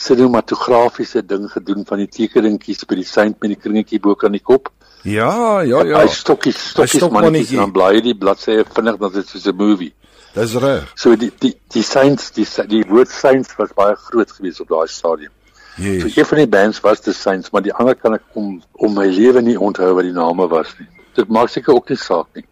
[0.00, 4.42] sinematografiese ding gedoen van die tekeningetjies by die Saint met die kringetjie bo kan die
[4.42, 4.72] kop.
[5.02, 6.02] Ja, ja, ja.
[6.02, 9.94] Hy stokkies, stokkies mannetjies dan blaai die bladsye vinnig dan dit soos 'n movie.
[10.34, 10.92] Dis reg.
[10.94, 14.86] So die die die Saints, die die woord Saints was baie groot geweest op daai
[14.88, 15.32] stadium.
[15.76, 16.02] Yes.
[16.02, 18.94] So een van die bands was the Saints, maar die ander kan ek om om
[18.94, 20.86] my lewe nie onthou wat die name was nie.
[21.18, 22.46] Dit maak seker ook nie saak nie.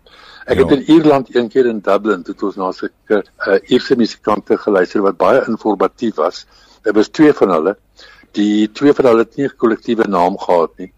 [0.48, 0.64] Ek ja.
[0.64, 5.04] het in Ierland een keer in Dublin toe ons na sulke uh, Ierse musikante geluister
[5.04, 6.46] wat baie informatief was.
[6.82, 7.76] Daar was twee van hulle.
[8.38, 10.92] Die twee van hulle het nie 'n kollektiewe naam gehad nie.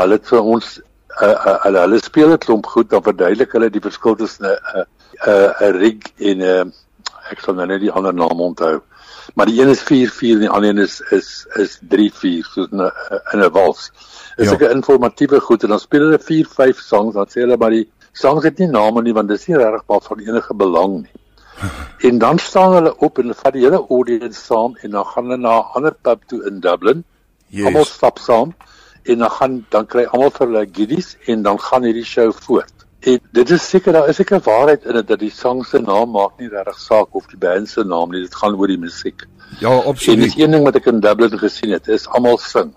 [0.00, 0.80] Hulle het vir ons
[1.20, 4.78] uh, uh, hulle hulle speel dit klomp goed, dan verduidelik hulle die verskil tussen 'n
[4.78, 6.64] uh, 'n uh, 'n rig en 'n uh,
[7.30, 8.80] ek sal nou net die ander naam onthou.
[9.34, 12.82] Maar die een is 4-4 en die ander een is is is 3-4 soos in
[12.82, 12.90] 'n
[13.32, 13.90] in 'n wals.
[14.36, 14.70] Dis 'n ja.
[14.70, 18.58] informatiewe goed en dan speel hulle 4-5 songs, dan sê hulle maar die songs het
[18.58, 21.16] nie name nie want dit is nie regtig van enige belang nie.
[22.08, 25.36] en dan staan hulle op en vat die hele audience saam en dan gaan hulle
[25.36, 27.04] na 'n ander pub toe in Dublin.
[27.48, 27.66] Yes.
[27.66, 28.54] Almal stap saam
[29.02, 32.73] en dan gaan dan kry almal vir hulle giddies en dan gaan hierdie show voort.
[33.04, 36.14] En dit is seker daar is seker waarheid in dit dat die sang se naam
[36.16, 39.26] maak nie regtig saak of die band se naam nie, dit gaan oor die musiek.
[39.60, 40.16] Ja, absoluut.
[40.16, 42.72] En dis een ding wat ek in Dublin gesien het, is almal sing.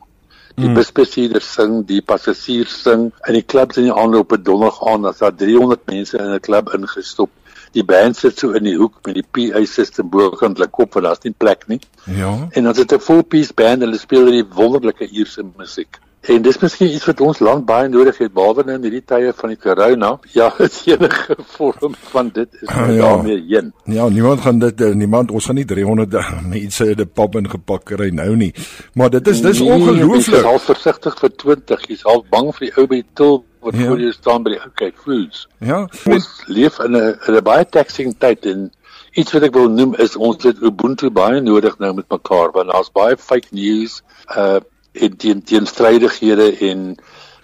[0.57, 0.75] Die mm.
[0.75, 5.05] busbesierders sing, die passasiers sing, en die klubs in die aand op 'n donderdag aand,
[5.05, 7.29] as daar 300 mense in 'n klub ingestop.
[7.71, 11.05] Die band sit so in die hoek met die PA system bokant hulle kop, want
[11.05, 11.79] daar's nie plek nie.
[12.05, 12.47] Ja.
[12.51, 15.99] En dan sit 'n full piece band en hulle speel die wonderlike Ierse musiek.
[16.27, 19.31] En dis miskien iets wat ons land baie nodig het behalwe nou in hierdie tye
[19.35, 20.09] van die corona.
[20.35, 22.97] Ja, dit enige vorm van dit is nou ja.
[23.05, 23.71] daarmee heen.
[23.95, 26.17] Ja, niemand gaan dit eh, niemand ons gaan nie 300
[26.49, 28.51] mense in 'n pub ingepak kry nou nie.
[28.93, 30.35] Maar dit is dis nee, ongelooflik.
[30.35, 33.43] Jy is al versigtig vir 20, jy's al bang vir die ou by die til
[33.63, 33.87] wat ja.
[33.87, 35.47] voor jou staan by die okay foods.
[35.59, 35.87] Ja.
[36.05, 38.71] Ons leef in 'n 'n baie taxing tyd en
[39.15, 42.71] iets wat ek wil noem is ons het Ubuntu baie nodig nou met mekaar want
[42.71, 44.01] daar's baie fake news
[44.35, 44.59] uh
[45.05, 46.83] en teen teenstrydighede en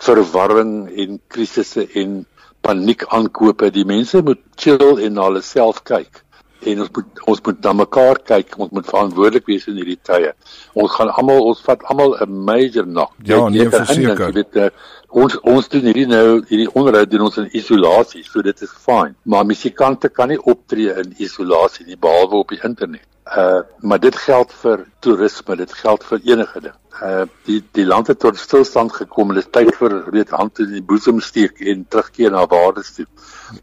[0.04, 2.26] verwarring en krisisse en
[2.64, 3.72] paniek aankope.
[3.72, 6.24] Die mense moet chill en na hulle self kyk.
[6.64, 8.58] En ons moet ons moet na mekaar kyk.
[8.58, 10.32] Ons moet verantwoordelik wees in hierdie tye.
[10.80, 13.16] Ons gaan almal ons vat almal 'n major knock.
[13.28, 14.28] Ja, nee, verseker.
[14.30, 14.70] Jy weet uh,
[15.10, 18.24] ons ons doen hierdie nou hierdie onderhoud doen ons in isolasie.
[18.24, 19.16] So dit is fyn.
[19.24, 23.08] Maar musikante kan nie optree in isolasie nie behalwe op die internet.
[23.38, 26.76] Uh maar dit geld vir toerisme, dit geld vir enige ding.
[27.02, 30.60] Uh die die land het tot stilstand gekom en dit is tyd vir weet hand
[30.60, 33.06] in die boesem steek en terugkeer na waardes toe.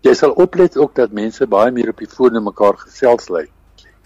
[0.03, 3.47] Jy sal oplet ook dat mense baie meer op die foon met mekaar gesels lê.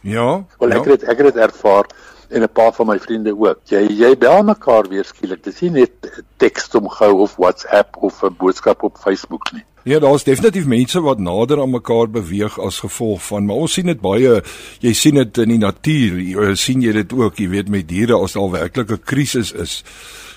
[0.04, 0.44] Ja.
[0.58, 0.90] Wel ek ja.
[0.90, 1.88] het ek het dit ervaar
[2.28, 3.60] en 'n paar van my vriende ook.
[3.64, 5.44] Jy jy bel mekaar weer skielik.
[5.44, 9.64] Dis nie net teks omgou of WhatsApp of 'n boodskap op Facebook nie.
[9.84, 13.86] Ja, daar's definitief mense wat nader aan mekaar beweeg as gevolg van, maar ons sien
[13.86, 14.38] dit baie,
[14.80, 18.16] jy sien dit in die natuur, jy sien jy dit ook, jy weet met diere
[18.16, 19.82] as daar werklik 'n krisis is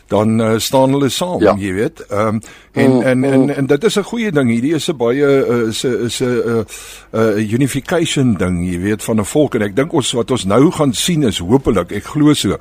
[0.08, 1.56] dan uh, staan hulle saam, ja.
[1.60, 2.00] jy weet.
[2.08, 4.50] Ehm um, en, mm, en en en dit is 'n goeie ding.
[4.50, 6.66] Hierdie is 'n baie uh, is 'n is 'n 'n
[7.12, 10.72] uh, unification ding, jy weet, van 'n volk en ek dink ons wat ons nou
[10.72, 12.58] gaan sien is hopelik, ek glo so,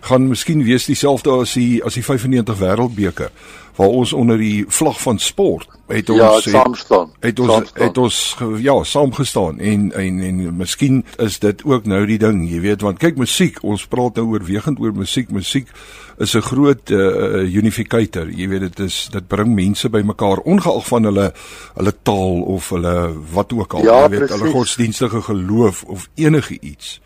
[0.00, 3.30] gaan miskien wees dieselfde as die as die 95 wêreldbeker
[3.80, 7.12] waar ons onder die vlag van sport het ons ja, saam staan.
[7.24, 8.18] Het ons het ons
[8.60, 13.00] ja, saamgestaan en en en miskien is dit ook nou die ding, jy weet, want
[13.00, 15.30] kyk musiek, ons praat nou oorwegend oor musiek.
[15.32, 15.72] Musiek
[16.18, 18.28] is 'n groot uh, unificator.
[18.28, 21.32] Jy weet dit is dit bring mense bymekaar ongeag van hulle
[21.74, 22.94] hulle taal of hulle
[23.32, 24.40] wat ook al, ja, jy weet, precies.
[24.40, 27.00] hulle godsdienstige geloof of enige iets.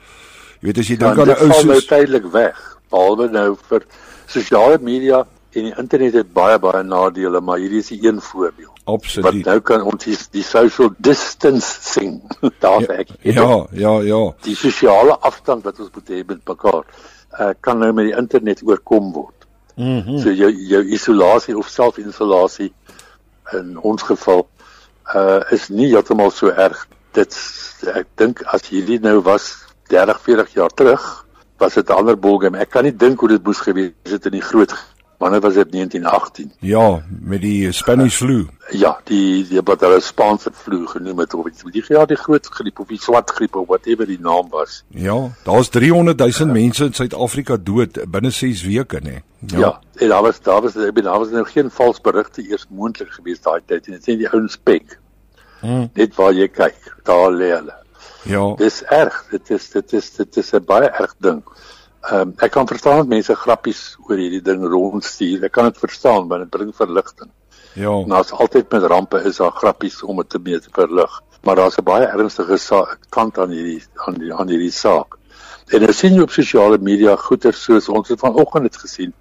[0.60, 2.58] Jy weet as jy dink Ja, aan 'n ou val nou soos tydelik weg.
[2.90, 3.86] Behalwe nou vir
[4.26, 5.24] sosiale media
[5.56, 8.70] en die internet het baie baie nadele, maar hierdie is een voordeel.
[8.84, 9.44] Wat absoluut.
[9.44, 12.22] nou kan ons die, die social distancing
[12.64, 13.08] daar Ja, werk.
[13.22, 14.22] ja, ja, ja.
[14.42, 16.84] Die sosiale afstand wat ons moet hê met mekaar,
[17.40, 19.46] uh, kan nou met die internet oorkom word.
[19.76, 20.18] Mhm.
[20.22, 22.72] So jou jou isolasie of selfinsolasie
[23.52, 24.46] in ons geval
[25.14, 26.86] uh is nie heeltemal so erg.
[27.12, 27.34] Dit
[27.94, 31.26] ek dink as hierdie nou was 30, 40 jaar terug,
[31.58, 32.58] was dit 'n ander ballgame.
[32.58, 34.72] Ek kan nie dink hoe dit moes gewees het in die groot
[35.24, 36.52] wanneer was dit 1918.
[36.58, 38.46] Ja, met die Spanish flu.
[38.70, 41.64] Ja, die die wat hulle Spaanse vloeg genoem het of iets.
[41.72, 44.82] Die ja, die groot griep of die swart griep of whatever die naam was.
[44.88, 49.22] Ja, daar's 300 000 mense in Suid-Afrika dood binne 6 weke, nê.
[49.46, 49.58] Ja.
[49.58, 52.66] ja, en daar was daar was ek bedoel daar was nou geen vals berigte eers
[52.68, 54.98] moontlik gewees daai tyd en dit sê die ouens spek.
[55.64, 55.88] Hmm.
[55.96, 57.80] Net waar jy kyk, daar lê hulle.
[58.28, 58.44] Ja.
[58.60, 59.24] Dis erg.
[59.30, 61.40] Dit is dit is dit is 'n baie erg ding.
[62.04, 65.44] Ehm um, ek kan verstaan dat mense grappies oor hierdie ding rondstuur.
[65.48, 67.30] Ek kan dit verstaan want dit bring verligting.
[67.74, 67.90] Ja.
[67.90, 71.22] En daar's altyd met rampe is daar grappies om dit te mee te verlig.
[71.42, 75.16] Maar daar's 'n baie ernstige sa- kant aan hierdie aan die aan hierdie saak.
[75.68, 79.14] En nou sien jy op sosiale media goeie soos ons het vanoggend dit gesien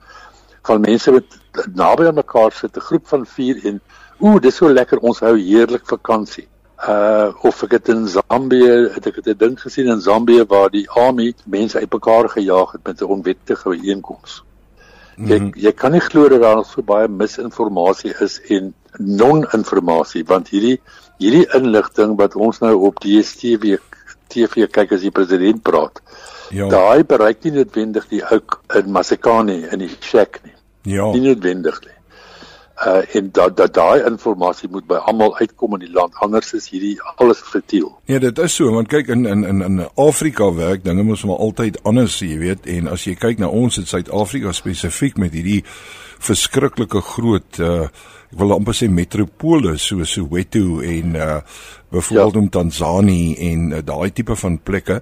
[0.64, 1.38] van mense wat
[1.76, 3.82] naby aan mekaar sit, 'n groep van 4 en
[4.20, 6.48] ooh, dis so lekker ons hou heerlik vakansie.
[6.80, 10.70] Uh of ek het in Zambië, het ek het 'n ding gesien in Zambië waar
[10.70, 14.44] die army mense uitmekaar gejaag het met 'n onwettige byeenkoms.
[15.18, 15.50] Jy Mhm.
[15.56, 20.82] jy kan nie glo dat daar so baie misinformasie is en non-informasie want hierdie
[21.18, 23.78] hierdie inligting wat ons nou op DStv
[24.28, 26.02] TV kyk as die president praat.
[26.50, 26.68] Ja.
[26.70, 28.42] Daai bereik nie noodwendig die ou
[28.76, 30.54] in Masekane in die shack nie.
[30.96, 31.12] Ja.
[31.12, 31.98] Nie noodwendig nie.
[32.78, 36.70] Uh en dat dat daai inligting moet by almal uitkom in die land anders is
[36.70, 37.92] hierdie alles futiel.
[38.10, 41.38] Nee, dit is so want kyk in in in in Afrika werk dinge mos maar
[41.38, 45.64] altyd anders, jy weet, en as jy kyk na ons in Suid-Afrika spesifiek met hierdie
[46.20, 47.88] verskriklike groot uh
[48.34, 51.40] ek wil amper sê metropole so Soweto en uh
[51.94, 52.40] byvoorbeeld Ja.
[52.40, 54.96] om Tanzanië en uh, daai tipe van plekke.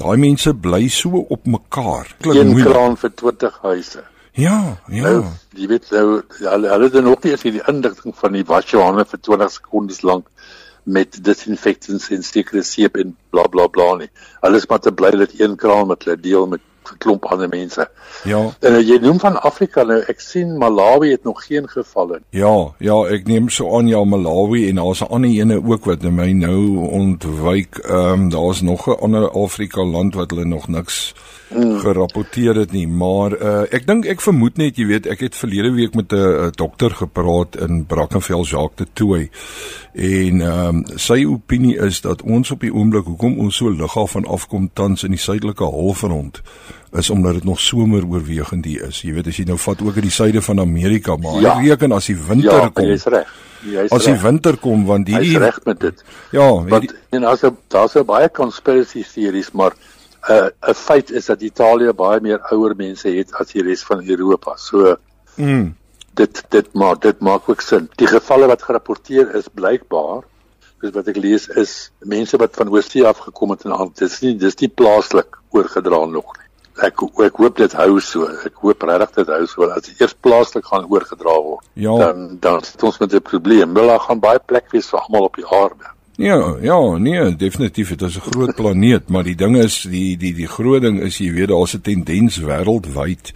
[0.00, 2.14] Daai mense bly so op mekaar.
[2.24, 2.72] Klink Een moeilik.
[2.72, 4.04] kraan vir 20 huise.
[4.32, 5.02] Ja, ja.
[5.02, 8.70] Nou, jy weet nou hulle hulle het nog nie eens hierdie inligting van die was
[8.70, 10.28] jou hande vir 20 sekondes lank
[10.82, 14.08] met disinfectants en sekere seep en bla bla bla nie.
[14.40, 16.60] Hulle is maar te bly dat een kraan met hulle deel met
[16.92, 17.88] 'n klomp ander mense.
[18.24, 18.40] Ja.
[18.60, 22.20] En nou, jy noem van Afrika nou, ek sien Malawi het nog geen gevalle.
[22.30, 26.02] Ja, ja, ek neem so aan ja Malawi en daar's 'n ander ene ook wat
[26.02, 27.78] my nou ontwyk.
[27.78, 31.14] Ehm um, daar's nog 'n ander Afrika land wat hulle nog niks
[31.54, 31.78] mm.
[31.80, 35.72] gerapporteer het nie, maar uh, ek dink ek vermoed net, jy weet, ek het verlede
[35.72, 39.30] week met 'n uh, dokter gepraat in Brackenfell Jacques de Tooi.
[39.94, 43.96] En ehm um, sy opinie is dat ons op die oomblik hoekom ons so lig
[43.96, 46.40] af van afkom tans in die suidelike halfrond
[46.92, 49.00] is omdat dit nog somer oorwegend hier is.
[49.02, 51.60] Jy weet as jy nou vat ook in die suide van Amerika, maar Ja.
[51.60, 51.70] ja.
[51.70, 52.84] reken as die winter Ja, kom.
[52.86, 53.28] jy's reg.
[53.64, 54.22] Jy's As die reg.
[54.22, 56.04] winter kom want Hy's hierdie reg met dit.
[56.32, 59.72] ja, Want en 'n daar's baie conspiracy theories, maar
[60.28, 64.08] 'n 'n feit is dat Italië baie meer ouer mense het as die res van
[64.08, 64.56] Europa.
[64.56, 64.96] So
[65.36, 65.74] mm,
[66.14, 67.88] dit dit maak dit maak ook sin.
[67.96, 70.22] Die gevalle wat gerapporteer is blykbaar
[70.82, 71.72] dis wat ek lees is
[72.10, 76.04] mense wat van oorsee af gekom het en aan dis nie dis nie plaaslik oorgedra
[76.10, 76.48] nog nie.
[76.88, 78.26] Ek ek hoop dit hou so.
[78.48, 81.66] Ek hoop regtig dit hou so as dit eers plaaslik gaan oorgedra word.
[81.78, 81.94] Ja.
[82.02, 83.74] Dan dan sit ons met 'n probleem.
[83.74, 85.92] Wel daar gaan baie plek wees vir almal op die aarde.
[86.22, 90.34] Ja, ja, nee, definitief dit is 'n groot planeet, maar die ding is die die
[90.34, 93.32] die groot ding is jy weet daar's 'n tendens wêreldwyd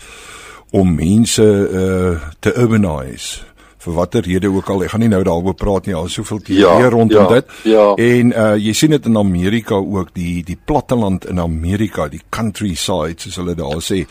[0.71, 3.43] om mense uh te urbanize
[3.79, 4.83] vir watter rede ook al.
[4.83, 5.95] Ek gaan nie nou daaroor praat nie.
[5.95, 7.45] Al soveel teorieë Ja, rondom ja, dit.
[7.63, 7.95] ja.
[7.95, 13.15] En uh jy sien dit in Amerika ook die die platteland in Amerika, die countryside
[13.21, 14.07] soos hulle daar sê,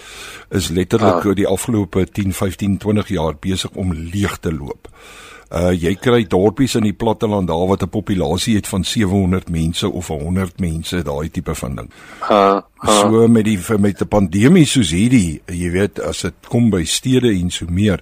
[0.52, 1.36] is letterlik Ah.
[1.36, 4.88] die afgelope 10, 15, 20 jaar besig om leeg te loop.
[4.92, 5.25] Uh
[5.72, 10.08] jy kry dorpies in die platteland daar wat 'n populasie het van 700 mense of
[10.08, 11.90] 100 mense, daai tipe van ding.
[12.30, 16.70] Uh, uh So met die met 'n pandemie soos hierdie, jy weet, as dit kom
[16.70, 18.02] by stede en so meer,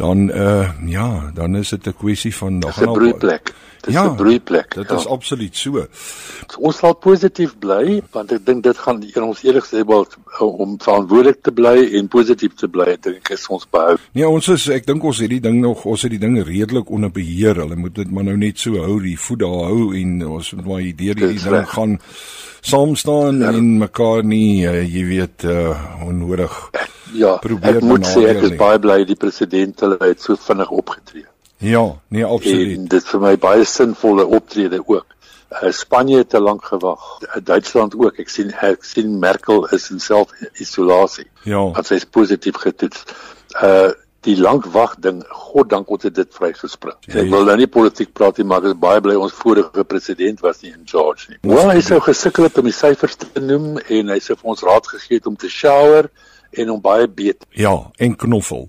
[0.00, 3.54] dan uh ja, dan is dit 'n kwessie van nog 'n broeiplek.
[3.80, 4.74] Dis 'n ja, broeiplek.
[4.74, 4.96] Dit ja.
[4.96, 5.86] is absoluut so.
[6.58, 10.06] Ons sal positief bly want ek dink dit gaan in ons eerlikste wel
[10.38, 13.96] om verantwoordelik te bly en positief te bly, dink ek is ons behou.
[14.12, 16.90] Nee, ons is ek dink ons het die ding nog ons het die ding redelik
[16.90, 17.56] onder beheer.
[17.56, 20.66] Hulle moet dit maar nou net so hou, die voet daar hou en ons moet
[20.66, 22.00] maar hierdie ding gaan
[22.60, 23.52] saam staan ja.
[23.52, 25.74] en mekaar nie uh, jy weet uh,
[26.06, 26.56] onnodig
[27.16, 30.70] ja probeer ek moet sê ek is baie bly die president hulle het so vinnig
[30.70, 31.26] opgetree.
[31.60, 32.76] Ja nee absoluut.
[32.78, 35.06] En dit vir my baie sinvolle optrede ook.
[35.50, 37.02] Uh, Spanje het te lank gewag.
[37.26, 38.20] Uh, Duitsland ook.
[38.22, 41.66] Ek sien ek sien Merkel is in self isolasie ja.
[41.74, 43.04] Wat sy is positief getoets.
[43.60, 43.90] Uh
[44.26, 46.96] die lank wag ding, God dank ons het dit vrygespring.
[47.08, 49.84] Ja, ek wil nou nie politiek praat nie, maar ek is baie bly ons vorige
[49.88, 51.40] president was nie in charge nie.
[51.48, 54.64] Wel, hy sou gesukkel het om die syfers te noem en hy sou vir ons
[54.66, 56.10] raad gegee het om te shower
[56.52, 57.46] en om baie beet.
[57.56, 58.68] Ja, en knoffel.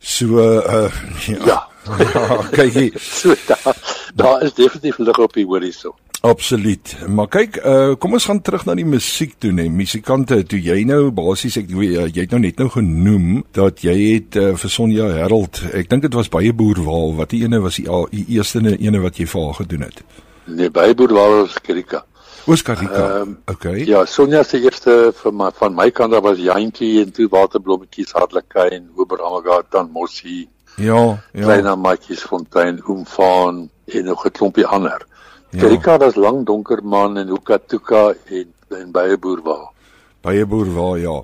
[0.00, 0.90] So uh
[1.28, 1.44] ja.
[1.46, 1.58] ja.
[1.86, 3.00] ja kyk hier.
[3.00, 3.76] So daar
[4.14, 5.94] daar is definitief lig op die horison.
[6.20, 6.96] Absoluut.
[7.08, 9.70] Maar kyk, uh kom ons gaan terug na die musiek toe, nee.
[9.72, 13.80] Musikante, toe jy nou basies ek weet uh, jy het nou net nou genoem dat
[13.86, 17.62] jy het uh, vir Sonja Herold, ek dink dit was baie boerwaal, wat die ene
[17.64, 20.04] was die, die eerste ene wat jy vir haar gedoen het.
[20.44, 22.04] Nee, baie boerwaal was Karika.
[22.44, 23.20] Was Karika.
[23.22, 23.84] Um, okay.
[23.88, 28.12] Ja, Sonja se eerste vir my van my kant af was Jantjie en toe Waterblommetjies
[28.12, 30.50] Hartlikheid en Oberamaga dan Mossie.
[30.76, 31.44] Ja, ja.
[31.44, 35.06] Kleiner Matjies Fontein, Oomfaan en nog 'n klompie ander.
[35.50, 35.98] Ja.
[35.98, 39.72] was lank donker man en Hukatuka en en baie boerwa.
[40.20, 41.16] Baie boerwa ja.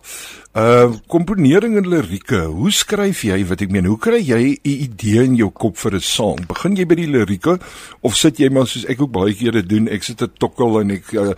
[0.57, 2.39] Uh komponering en lirieke.
[2.49, 3.85] Hoe skryf jy wat ek meen?
[3.85, 6.47] Hoe kry jy 'n idee in jou kop vir 'n sang?
[6.49, 7.59] Begin jy by die lirieke
[8.01, 10.91] of sit jy maar soos ek ook baie kere doen, ek sit 'n tokkel en
[10.91, 11.35] ek uh,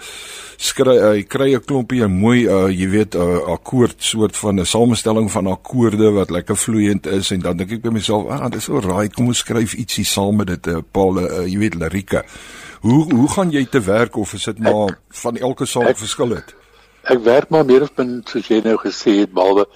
[0.56, 4.36] skryf uh, ek kry 'n klompie 'n mooi uh jy weet 'n uh, akkoord soort
[4.36, 8.30] van 'n samestelling van akkoorde wat lekker vloeiend is en dan dink ek by myself,
[8.30, 11.44] ah, dis so raai, kom ons skryf ietsie saam met dit 'n uh, paar uh,
[11.44, 12.24] jy weet lirieke.
[12.80, 16.34] Hoe hoe gaan jy te werk of is dit maar ek, van elke saak verskil
[16.36, 16.54] dit?
[17.02, 19.66] Ek werk maar meer of min soos jy nou gesê het behalwe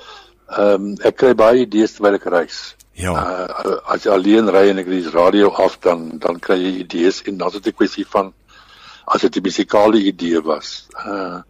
[0.52, 2.60] ehm um, ek kry baie idees terwyl ek reis.
[2.98, 3.14] Ja.
[3.16, 7.22] Uh, as jy alleen ry en ek die radio af dan dan kry jy idees
[7.26, 8.32] en dan is dit 'n kwessie van
[9.06, 10.86] as dit 'n musikale idee was.
[11.06, 11.40] Uh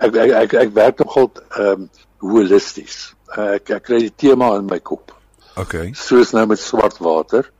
[0.00, 3.14] ek ek ek, ek werk nogal ehm um, holisties.
[3.36, 5.14] Uh, ek ek kry die tema in my kop.
[5.56, 5.92] Okay.
[5.94, 7.50] Soos nou met swart water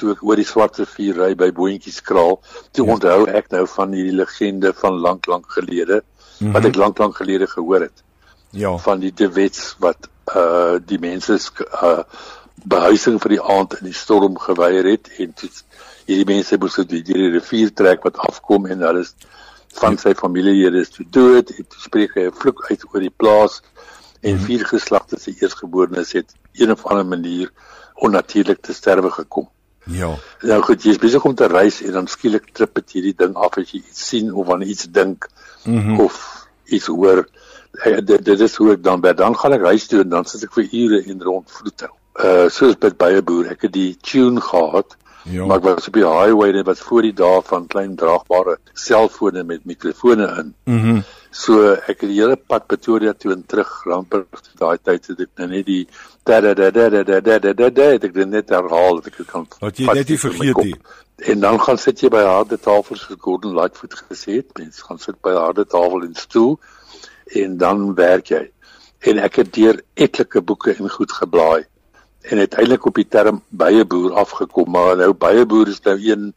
[0.00, 2.38] toe ek oor die swart rivier ry by Boontjieskraal,
[2.76, 2.96] toe ja.
[2.96, 6.52] onthou ek nou van hierdie legende van lank lank gelede mm -hmm.
[6.56, 8.04] wat ek lank lank gelede gehoor het.
[8.50, 8.76] Ja.
[8.78, 11.38] Van die Dewets wat uh die mense
[11.82, 12.02] uh
[12.64, 15.48] behuising vir die aand in die storm geweier het en toe
[16.06, 19.14] hierdie mense moes uit die, die rivier trek wat afkom en hulle is
[19.78, 23.62] van sy familielede is dood en toe spreek hy 'n vloek uit oor die plaas
[24.20, 24.44] en -hmm.
[24.44, 27.52] vier geslagte se eersgeborenes het een of ander manier
[27.94, 29.48] onnatuurlik te sterwe gekom.
[29.84, 30.10] Ja.
[30.40, 33.34] Nou goed, jy is besig om te reis en dan skielik trip dit hierdie ding
[33.34, 35.28] af as jy iets sien of aan iets dink
[35.64, 36.00] mm -hmm.
[36.00, 37.26] of iets hoor.
[37.72, 40.24] Hey, dit, dit is hoe ek dan by dan gaan ek reis toe en dan
[40.24, 41.90] sit ek vir ure in rond vloete.
[42.14, 44.96] Uh soos by baie boere, ek het die tune gehad.
[45.24, 45.46] Ja.
[45.46, 49.44] Maar ek was op die highway net wat voor die dae van klein draagbare selfone
[49.44, 50.54] met mikrofone in.
[50.64, 50.86] Mhm.
[50.86, 54.24] Mm so ek het die hele pad Pretoria toe en terug ramper
[54.58, 55.84] daai tyd het ek nou net die
[56.30, 59.08] da da da da da da da da da da ek het net herhaal dat
[59.10, 60.76] ek kan wat jy net nie vergeet nie
[61.32, 65.00] en dan gaan sit jy by harde tafels soos Gordon Lightfoot gesê het mense gaan
[65.02, 66.54] sit by harde tafel en stoel
[67.42, 68.44] en dan werk jy
[69.10, 71.64] en ek het deur etlike boeke en goed geblaai
[72.30, 76.30] en uiteindelik op die term baie boer afgekom maar nou baie boer is nou een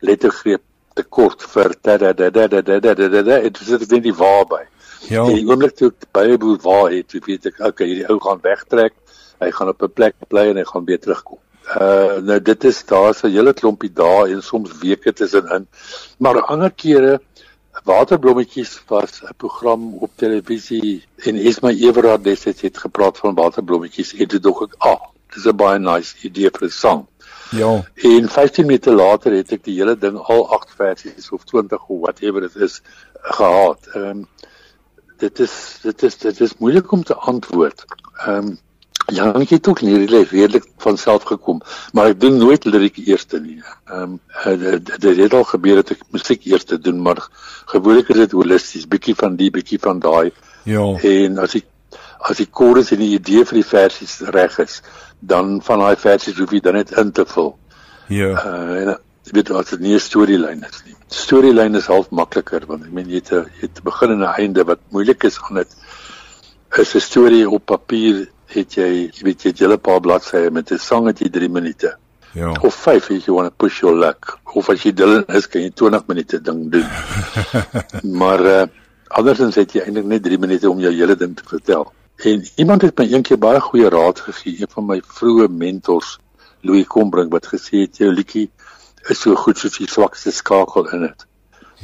[0.00, 0.64] lettergreep
[0.96, 4.02] te kort vir da da da da da da da da da dit is dit
[4.08, 4.64] nie waar by
[5.06, 5.22] Ja.
[5.22, 8.94] En die oomblik toe baie boer waar het, weet ek, okay, hierdie ou gaan wegtrek
[9.40, 11.38] hy gaan op 'n plek bly en hy gaan weer terugkom.
[11.66, 15.66] Uh nou dit is daar's 'n hele klompie dae en soms weke tussenin.
[16.18, 17.20] Maar ander kere
[17.84, 24.28] Waterblommetjies was 'n program op televisie en Esma Everard destyds het gepraat van waterblommetjies en
[24.28, 27.06] dit dog ek, "Ag, oh, dis 'n baie nice idee vir 'n sang."
[27.50, 27.84] Ja.
[27.94, 32.00] En 15 minute later het ek die hele ding al 8 versies of 20 of
[32.00, 32.82] whatever dit is
[33.14, 33.86] gehad.
[33.92, 34.26] Ehm um,
[35.16, 37.84] dit is dit is dit is moeilik om te antwoord.
[38.26, 38.58] Ehm um,
[39.06, 41.60] Ja, ek het ook nie redelik van self gekom,
[41.94, 43.60] maar ek doen nooit liriek eerste nie.
[43.84, 47.22] Ehm um, dit het al gebeur dat ek musiek eerste doen, maar
[47.70, 50.32] gewoonlik is dit holisties, bietjie van die, bietjie van daai.
[50.64, 50.82] Ja.
[50.98, 51.70] En as ek
[52.18, 54.80] as die kodes en die idee vir die versies reg is,
[55.20, 57.52] dan van daai versies hoef jy dan net in te vul.
[58.10, 58.32] Ja.
[58.34, 58.94] Uh, en
[59.26, 60.96] jy weet wat dit nie 'n storielyn is nie.
[61.10, 64.34] Storielyn is half makliker want ek meen jy het 'n jy het begin en 'n
[64.42, 65.76] einde wat moeilik is aan dit
[66.78, 70.72] is 'n storie op papier het jy, jy weet jy het hele paar bladsye met
[70.72, 71.96] 'n sang het jy 3 minute.
[72.32, 72.52] Ja.
[72.60, 74.38] Of 5 as jy want to push your luck.
[74.54, 76.88] Of as jy Dylan is, kan jy 20 minute ding doen.
[78.20, 78.66] maar uh
[79.08, 81.92] andersins het jy eintlik net 3 minute om jou hele ding te vertel.
[82.16, 86.18] En iemand het my eendag baie goeie raad gegee, een van my vroeë mentors,
[86.60, 88.50] Louis Kombrink wat gesê het jou liedjie
[89.10, 91.26] is so goed soos die swakste skakel in dit.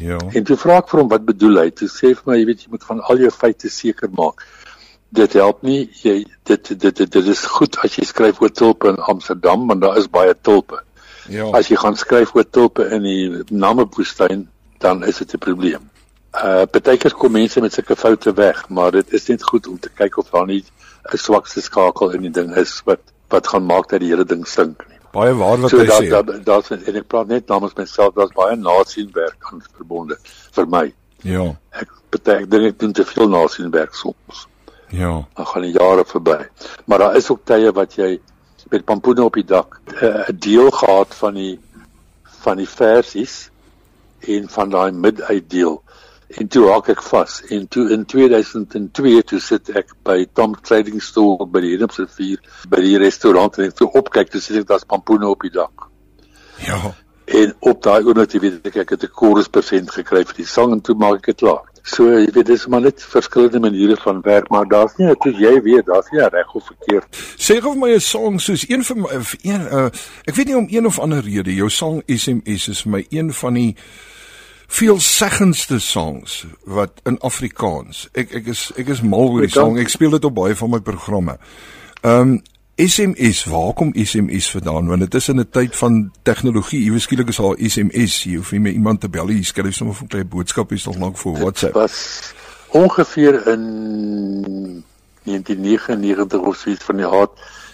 [0.00, 0.16] Ja.
[0.32, 1.66] En toe vra ek vir hom wat bedoel hy?
[1.76, 4.42] Toe sê hy vir my, jy weet jy moet van al jou feite seker maak.
[5.12, 8.88] Dit help nie jy dit dit dit, dit is goed as jy skryf oor tulpe
[8.88, 10.80] in Amsterdam want daar is baie tulpe.
[11.28, 11.50] Ja.
[11.54, 14.48] As jy gaan skryf oor tulpe in die Namibwoestyn,
[14.78, 15.90] dan is dit 'n probleem.
[16.34, 19.90] Uh partykeer kom mense met sulke foute weg, maar dit is net goed om te
[19.94, 20.64] kyk of daar nie
[21.12, 24.46] 'n swakste skakel in die ding is wat wat gaan maak dat die hele ding
[24.46, 24.98] sink nie.
[25.12, 26.08] Baie waar wat So hy dat sê.
[26.08, 30.16] dat daar's en ek praat net namens myself, daar's baie nasienwerk aan verbonde
[30.52, 30.92] vir my.
[31.22, 31.54] Ja.
[31.70, 34.46] Ek beteken ek dink ek doen te veel nasienwerk soms.
[34.92, 35.26] Ja.
[35.34, 36.38] Dan gaan die jare verby.
[36.84, 38.20] Maar daar is ook tye wat jy
[38.68, 41.60] met pampoene op die dak eh, 'n deel gehad van die
[42.42, 43.50] van die versies
[44.20, 45.82] en van daai mid-uitdeel.
[46.28, 51.02] En toe haak ek vas en toe in 2002 toe sit ek by Tom Trading
[51.02, 52.38] Store by die Hennepsrivier
[52.68, 55.88] by die restaurant en ek toe opkyk toe sien ek daar's pampoene op die dak.
[56.66, 56.94] Ja.
[57.24, 60.72] En op daai oomblik weet ek ek het 'n chorus persent gekry vir die sang
[60.72, 61.71] en toe maak ek dit klaar.
[61.82, 65.56] So jy weet dis maar net verskillende maniere van werk, maar daar's nie toe jy
[65.62, 67.18] weet, daar's nie reg of verkeerd.
[67.36, 69.08] Sê gou vir my 'n song soos een van my
[69.42, 69.90] een uh,
[70.24, 73.54] ek weet nie om een of ander rede jou sang SMS is my een van
[73.54, 73.76] die
[74.72, 78.08] veelseggendste songs wat in Afrikaans.
[78.14, 79.78] Ek ek is ek is mal oor die song.
[79.78, 81.38] Ek speel dit op baie van my programme.
[82.02, 82.42] Ehm um,
[82.76, 84.86] SMS, waar kom SMS vandaan?
[84.86, 86.80] Want dit is in 'n tyd van tegnologie.
[86.84, 88.22] Iewes skielik is daar SMS.
[88.24, 89.36] Jy hoef nie meer iemand te bel nie.
[89.36, 91.74] Jy skryf sommer 'n klein boodskap hier tog lank vir WhatsApp.
[91.74, 92.32] was
[92.68, 94.84] ongeveer in
[95.22, 97.30] 1999 of so iets van die aard.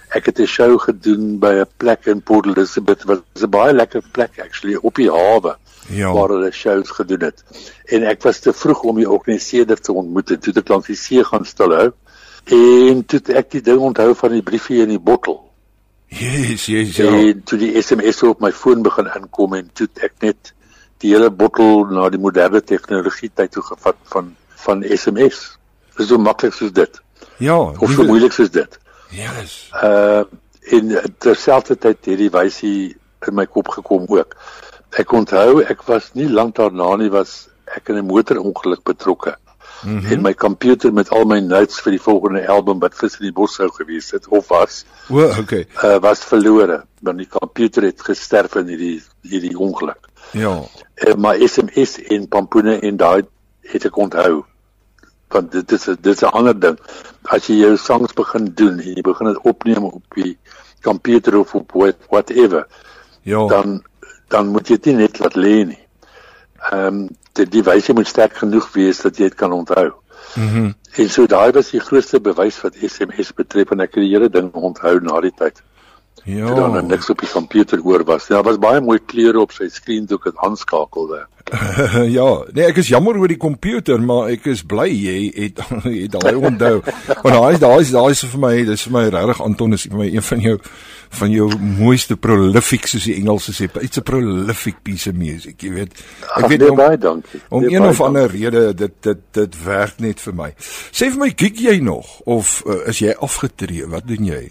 [0.08, 3.72] Ek het 'n show gedoen by 'n plek in Port Elizabeth wat was 'n baie
[3.74, 5.56] lekker plek actually op die hawe
[5.88, 6.12] Ja.
[6.12, 7.44] waar hulle shows gedoen het.
[7.84, 10.30] En ek was te vroeg om die organiseerder te ontmoet.
[10.30, 11.92] en Toe het ek langs die see gaan stilhou.
[12.54, 15.42] En toe ek die ding onthou van die briefie in die bottel.
[16.08, 17.10] Yes, yes, ja.
[17.10, 17.18] Ja.
[17.32, 20.54] En toe die SMS op my foon begin inkom en toe ek net
[21.02, 24.34] die hele bottel na die moderne tegnologie tyd toe gevat van
[24.64, 25.58] van SMS.
[25.96, 27.02] Dis so maklik soos dit
[27.38, 28.78] Ja, of so moeilik soos dit.
[29.14, 29.70] Yes.
[29.82, 30.24] Uh
[30.68, 34.34] en terselfdertyd het die wysie in my kop gekom ook.
[35.00, 37.46] Ek onthou ek was nie lank daarna nie was
[37.76, 39.36] ek in 'n motorongeluk betrokke.
[39.82, 40.12] Mm -hmm.
[40.12, 43.32] En my komputer met al my notes vir die volgende album wat vis in die
[43.32, 45.66] bos sou gewees het of was O, okay.
[45.84, 50.08] uh, was verlore want die komputer het gesterf in hierdie hierdie ongeluk.
[50.32, 50.62] Ja.
[50.96, 53.22] Uh, maar SMS en pampoene en daai
[53.60, 54.44] het ek onthou.
[55.28, 56.78] Want dit is dit is 'n ander ding.
[57.22, 60.38] As jy jou songs begin doen en jy begin dit opneem op die
[60.82, 62.66] komputer of op what- whatever,
[63.22, 63.46] Ja.
[63.46, 63.82] dan
[64.28, 65.87] dan moet jy dit net laat lê nie.
[66.58, 69.92] Ehm um, die die wyse moet sterk genoeg wees dat jy dit kan onthou.
[70.34, 70.58] Mhm.
[70.64, 74.10] Mm En so daai was die grootste bewys wat SMS betref en ek het die
[74.10, 75.62] hele ding onthou na die tyd.
[76.24, 76.46] ja.
[76.46, 78.26] Toe dan niks op die komputer oor was.
[78.26, 81.20] Ja, daar was baie mooi kleure op sy skerm toe ek dit aanskakelde.
[82.18, 86.18] ja, nee, ek is jammer oor die komputer, maar ek is bly jy het het
[86.18, 86.82] daai onthou.
[87.22, 90.02] Want daai daai is daai is vir my, dis vir my regtig Anton is vir
[90.02, 90.58] my een van jou
[91.10, 93.68] van jou mooiste prolific soos die Engelse sê.
[93.82, 95.96] It's a prolific piece of music, jy weet.
[96.22, 97.40] Ek Ag, weet nee, om, baie dankie.
[97.48, 100.50] om Nee, een of ander rede dit dit dit werk net vir my.
[100.90, 103.88] Sê vir my, gig jy nog of uh, is jy afgetree?
[103.88, 104.42] Wat doen jy?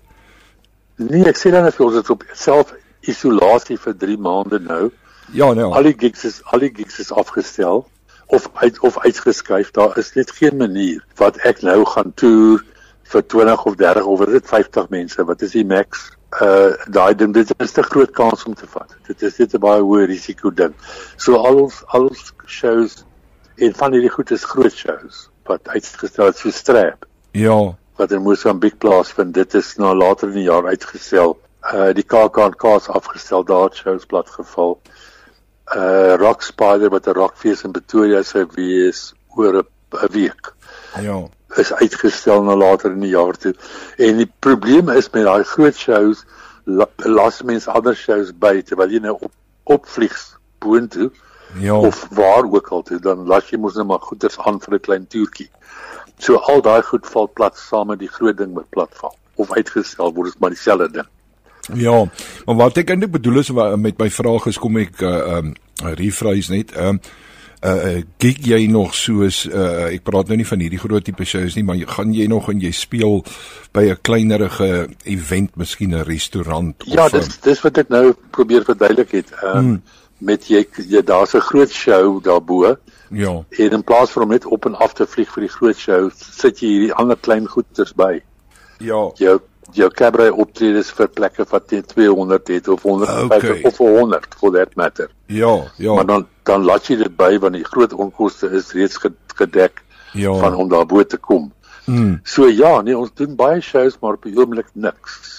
[0.97, 2.73] Nee, ek sê dan as ons dit op self
[3.07, 4.87] isolasie vir 3 maande nou.
[5.35, 5.63] Ja, nee.
[5.63, 7.85] Al die gigs is al die gigs is afgestel
[8.33, 9.71] of uit of uitgeskuif.
[9.71, 12.63] Daar is net geen manier wat ek nou gaan toer
[13.07, 15.23] vir 20 of 30 of dit 50 mense.
[15.23, 16.09] Wat is die max?
[16.41, 18.89] Uh daai ding dit is 'n groot kans om te vat.
[19.07, 20.73] Dit is net 'n baie hoë risiko ding.
[21.17, 23.05] So al ons al ons shows
[23.57, 27.75] en van hierdie goed is groot shows wat uitgestel is so strap Ja.
[27.95, 29.33] wat in Mosambiek plaasvind.
[29.33, 31.37] Dit is nou later in die jaar uitgestel.
[31.73, 34.79] Uh die KAKNK is afgestel, daar shows platgeval.
[35.75, 40.53] Uh Rock Spider wat 'n rockfees in Pretoria sou wees oor 'n week
[41.01, 41.27] Ja.
[41.55, 43.53] Is uitgestel na later in die jaar toe.
[43.97, 46.25] En die probleem is met daai groot shows
[46.65, 49.31] la- las mense ander shows by terwyl jy nou op
[49.63, 50.15] opvlieg
[50.59, 51.11] boontoe
[51.59, 51.75] Ja.
[51.79, 54.79] of waar ook al toe dan las jy mos net maar goeders aan vir 'n
[54.79, 55.49] klein toertjie.
[56.17, 60.13] So al daai goed val plat saam met die groot ding wat platval of uitgestel
[60.13, 61.07] word is maar dieselfde ding.
[61.73, 62.05] Ja,
[62.45, 66.51] maar wat ek eintlik bedoel is met my vraag is kom ek uh um rephrase
[66.51, 66.75] net.
[66.77, 67.26] Um uh
[68.21, 71.63] gig jy nog soos uh ek praat nou nie van hierdie groot tipe shows nie,
[71.63, 73.23] maar gaan jy nog en jy speel
[73.73, 78.13] by 'n kleinerige event, miskien 'n restaurant ja, of Ja, dis dis wat ek nou
[78.31, 79.31] probeer verduidelik het.
[79.43, 79.81] Um, hmm.
[80.17, 82.77] met jy, jy daar's 'n groot show daarbo.
[83.09, 83.43] Ja.
[83.49, 86.09] En in plaas van om net op en af te vlieg vir die groot show,
[86.15, 88.21] sit jy hierdie ander klein goeders by.
[88.79, 89.11] Ja.
[89.15, 89.39] Jou
[89.75, 93.61] jou cabaret optredes vir plekke wat teen 200 het of 150 okay.
[93.63, 95.09] of 100 for that matter.
[95.25, 95.93] Ja, ja.
[95.93, 98.99] Maar dan dan laat jy dit by want die groot onkoste is reeds
[99.35, 100.33] gedek ja.
[100.33, 101.51] van om daar bo te kom.
[101.85, 102.19] Mm.
[102.23, 105.35] So ja, nee, ons doen baie shows maar op die oomblik niks.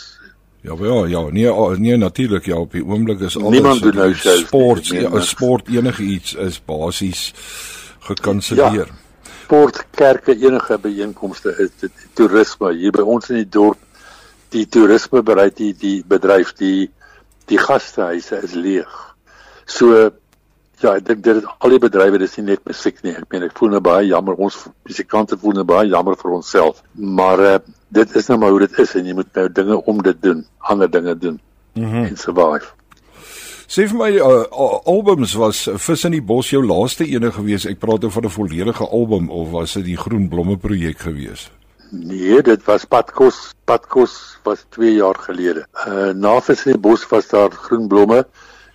[0.60, 4.14] Ja, ja, ja, nee, nee natuurlik ja, op die oomblik is alles Niemand doen nou
[4.14, 4.46] shows.
[4.46, 7.34] Sport, ja, sport enige iets is basies
[7.98, 8.86] gekanselleer.
[8.86, 9.06] Ja
[9.48, 13.80] sport kerke enige byeenkomste is dit toerisme hier by ons in die dorp
[14.54, 16.90] die toerisme bereid die die bedryf die
[17.48, 18.94] die gastehuise is leeg.
[19.66, 20.10] So
[20.82, 23.14] ja, ek dink dit is al die bedrywe dis nie net musiek nie.
[23.18, 26.82] Ek meen ek voel nou baie jammer ons musikante voel nou baie jammer vir onsself.
[26.94, 27.54] Maar uh,
[27.94, 30.44] dit is nou maar hoe dit is en jy moet nou dinge om dit doen,
[30.72, 31.38] ander dinge doen.
[31.78, 32.74] Mm en survive.
[33.68, 34.44] Sê vir my uh,
[34.88, 37.66] albums was Vis in die Bos jou laaste ene gewees.
[37.68, 41.50] Ek praat oor 'n volledige album of was dit die Groen Blomme projek gewees?
[41.90, 43.54] Nee, dit was Padkos.
[43.64, 45.66] Padkos was 2 jaar gelede.
[45.86, 48.26] Uh na Vis in die Bos was daar Groen Blomme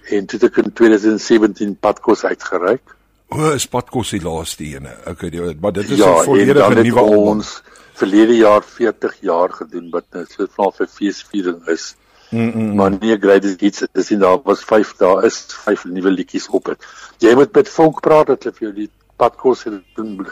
[0.09, 2.95] en toe het ek in 2017 Padkos uitgereik.
[3.30, 4.95] O, is Padkos die laaste ene?
[5.09, 7.01] Okay, die, maar dit is 'n ja, volledige nuwe.
[7.01, 7.61] Ons
[7.93, 11.95] verlede jaar 40 jaar gedoen wat nou so vir feesviering is.
[12.30, 12.76] Mm -mm.
[12.76, 16.47] Maar nie great is iets dis nie daar was 5 daar is 5 nuwe liedjies
[16.49, 16.86] op dit.
[17.18, 19.84] Jy moet met Vonk praat dat hulle vir jou die Padkos en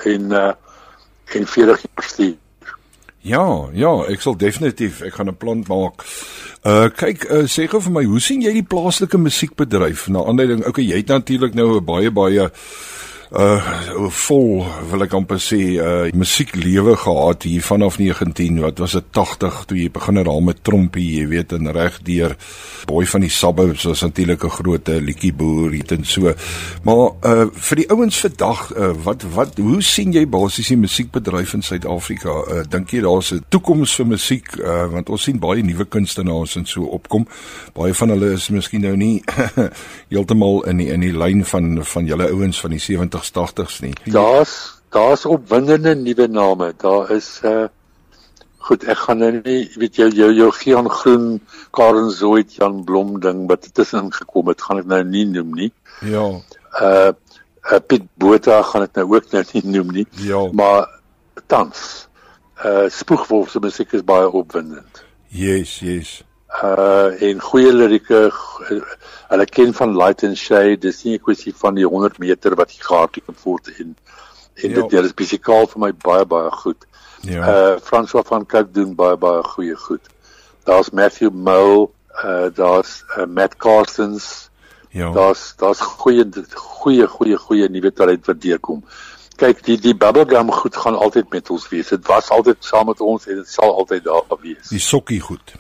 [0.03, 0.53] en uh
[1.31, 2.35] en 40 jaar stuur.
[3.21, 6.01] Ja, ja, ek sal definitief, ek gaan 'n plan maak.
[6.65, 10.07] Uh kyk, uh, sê gou vir my, hoe sien jy die plaaslike musiekbedryf?
[10.09, 12.49] Na aanleiding, okay, jy het natuurlik nou 'n baie baie
[13.31, 19.07] uh vol wil ek amper sê uh musieklewe gehad hier vanaf 19 wat was dit
[19.15, 22.35] 80 toe jy begin het al met trompie jy weet en reg deur
[22.89, 26.33] boy van die suburbs was natuurlik 'n groot uh, liedjie boer hier en so.
[26.83, 31.53] Maar uh vir die ouens vandag uh, wat wat hoe sien jy basies die musiekbedryf
[31.53, 32.29] in Suid-Afrika?
[32.29, 36.55] Uh dink jy daar's 'n toekoms vir musiek uh want ons sien baie nuwe kunstenaars
[36.55, 37.27] en so opkom.
[37.73, 39.23] Baie van hulle is miskien nou nie
[40.13, 43.79] heeltemal in die in die lyn van van julle ouens van die 70 70s 80s
[43.81, 43.93] nie.
[44.05, 46.73] Daar's daar's opwindende nuwe name.
[46.77, 47.67] Daar is uh
[48.61, 51.41] goed, ek gaan nou nie weet jy jou jou Gian Groen,
[51.73, 55.71] Karen Zoid, Jan Blom ding wat tussenin gekom het, gaan ek nou nie noem nie.
[56.05, 56.27] Ja.
[56.77, 57.11] Uh,
[57.71, 60.07] uh Piet Botha gaan ek nou ook nou nie noem nie.
[60.21, 60.43] Ja.
[60.53, 60.89] Maar
[61.47, 62.07] tans
[62.65, 65.05] uh Spoegwolf se musiek is baie opwindend.
[65.31, 66.21] Yes, yes
[66.59, 68.31] uh en goeie lirieke
[69.31, 72.73] hulle ken van light and shade dis nie 'n kwessie van die 100 meter wat
[72.75, 73.95] jy gehardloop voort en
[74.55, 76.85] en dit dit is fisikaal vir my baie baie goed.
[77.21, 77.41] Ja.
[77.53, 80.09] Uh François van Kyk doen baie baie goeie goed.
[80.65, 81.89] Daar's Matthew Mole,
[82.23, 84.49] uh daar's uh, Matt Carsons.
[84.89, 85.11] Ja.
[85.11, 88.83] Daar's daar's goeie goeie goeie goeie nuwe talent wat deurkom.
[89.35, 91.87] Kyk, die die bubblegum goed gaan altyd met ons wees.
[91.87, 94.69] Dit was altyd saam met ons en dit sal altyd daar wees.
[94.69, 95.55] Die sokkie goed.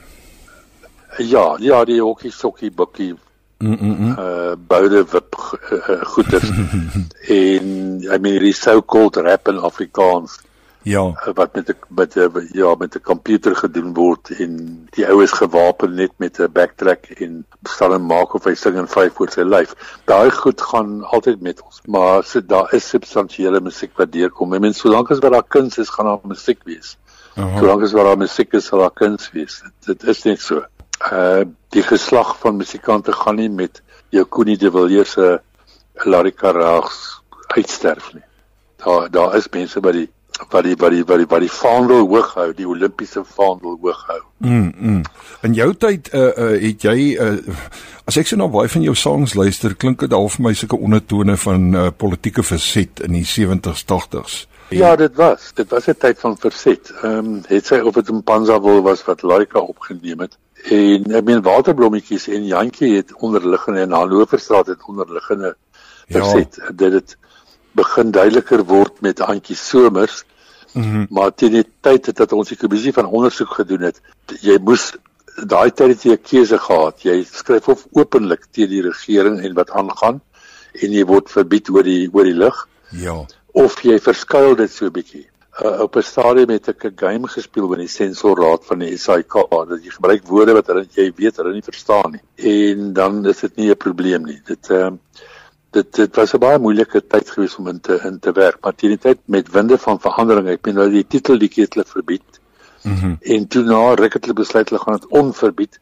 [1.17, 3.15] Ja, ja, die hokkie sokkie bukkie.
[3.61, 4.15] Mm mm.
[4.17, 5.35] Uh boude wip
[5.71, 6.49] uh, goeders.
[7.39, 7.67] en
[8.01, 10.39] I mean die so-called rap in Afrikaans.
[10.83, 11.03] Ja.
[11.05, 15.21] Uh, wat met 'n met 'n ja, met 'n komputer gedoen word en die ou
[15.23, 19.13] is gewapen net met 'n backtrack en stel en maak of hy sing in vyf
[19.13, 19.75] voor sy lyf.
[20.05, 24.53] Daai goed gaan altyd met ons, maar so daar is substansiële musiek wat deurkom.
[24.53, 26.97] I mean solank as wat daar kuns is, gaan daar musiek wees.
[27.35, 29.61] Solank as wat daar musiek is, sal daar kuns wees.
[29.61, 30.65] Dit, dit is net so
[31.11, 33.81] uh die geslag van musikante gaan nie met
[34.11, 35.39] jou Koenie de Villiers se
[36.03, 37.21] Larry Carrags
[37.55, 38.23] uitsterf nie.
[38.83, 40.09] Daar daar is mense by die
[40.49, 44.03] wat die wat die wat die wat die vaandel hoog hou, die Olimpiese vaandel hoog
[44.07, 44.19] hou.
[44.37, 44.73] Mm.
[44.77, 45.01] mm.
[45.47, 47.37] In jou tyd uh uh het jy uh
[48.05, 50.79] as ek so na baie van jou songs luister, klink dit al vir my sulke
[50.79, 54.45] ondertone van uh politieke verset in die 70s 80s.
[54.71, 55.51] Ja, dit was.
[55.53, 56.93] Dit was 'n tyd van verset.
[57.01, 60.37] Ehm um, het sy of dit in Panzawil was wat Laika opgeneem het.
[60.69, 65.55] En ek meen waterblommetjies en Jantjie het onderliggende en Hannoverstraat het onderliggende
[66.07, 66.89] verset ja.
[66.89, 67.17] dit
[67.71, 70.23] begin duideliker word met Antjie Somers.
[70.73, 71.07] Mm -hmm.
[71.09, 74.01] Maar teen die tyd het dat ons die kommissie van ondersoek gedoen het,
[74.41, 74.93] jy moes
[75.35, 77.01] daai tyd het jy 'n keuse gehad.
[77.01, 80.21] Jy skryf of openlik teen die regering en wat aangaan
[80.71, 82.67] en jy word verbied oor die oor die lig.
[82.91, 83.25] Ja.
[83.51, 85.30] Of jy verskuil dit so 'n bietjie
[85.65, 89.33] uh, op 'n stadium het ek 'n game gespeel by die sensorraad van die SAIK
[89.49, 93.39] dat jy gebruik woorde wat hulle jy weet hulle nie verstaan nie en dan is
[93.39, 94.99] dit nie 'n probleem nie dit ehm uh,
[95.71, 98.75] dit dit was 'n baie moeilike tyd gewees om in te in te werk, maar
[98.75, 102.39] teen die tyd met winde van verandering, ek bedoel nou die titel het hulle verbied.
[102.83, 105.79] Mm en toe na ruk het hulle besluit hulle gaan dit onverbied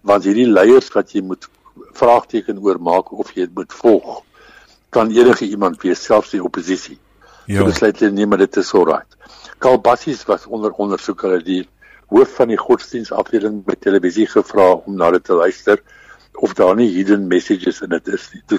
[0.00, 1.48] want hierdie leiers wat jy moet
[1.92, 4.22] vraagteken oor maak of jy dit moet volg
[4.88, 6.98] kan enige iemand wees selfs die oppositie.
[7.50, 7.58] Ja.
[7.58, 9.16] So besluit hulle nee, maar dit is alright.
[9.58, 11.62] Karl Bassies was onder ondersoek hulle die
[12.10, 15.82] hoof van die godsdienstafdeling by televisie gevra om na dit te luister
[16.40, 18.42] of daar nie hidden messages in dit is nie.
[18.46, 18.58] Toe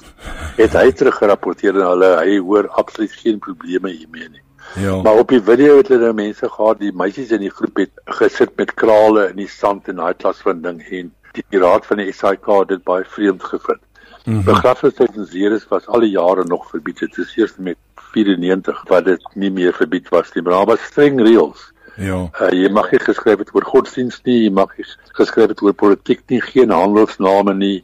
[0.60, 4.44] het hy teruggerapporteer en hulle hy hoor absoluut geen probleme hiermee nie.
[4.80, 4.98] Ja.
[5.02, 8.04] Maar op die video het hulle nou mense gehad, die meisies in die groep het
[8.20, 12.04] gesit met krale in die sand en daai klas van ding en die raad van
[12.04, 13.82] die SAK het dit baie vreemd gevind.
[14.26, 14.44] Mm -hmm.
[14.46, 17.00] Begrafnisheid in Ceres was al die jare nog verbied.
[17.00, 17.78] Dit is eers met
[18.12, 20.44] 94 wat dit nie meer verbied was nie.
[20.44, 21.72] Maar daar was streng reëls.
[21.96, 22.30] Ja.
[22.42, 24.86] Uh, jy mag nie geskryf het oor godsdienst nie, jy mag nie
[25.18, 27.84] geskryf het oor politiek nie, geen handelsname nie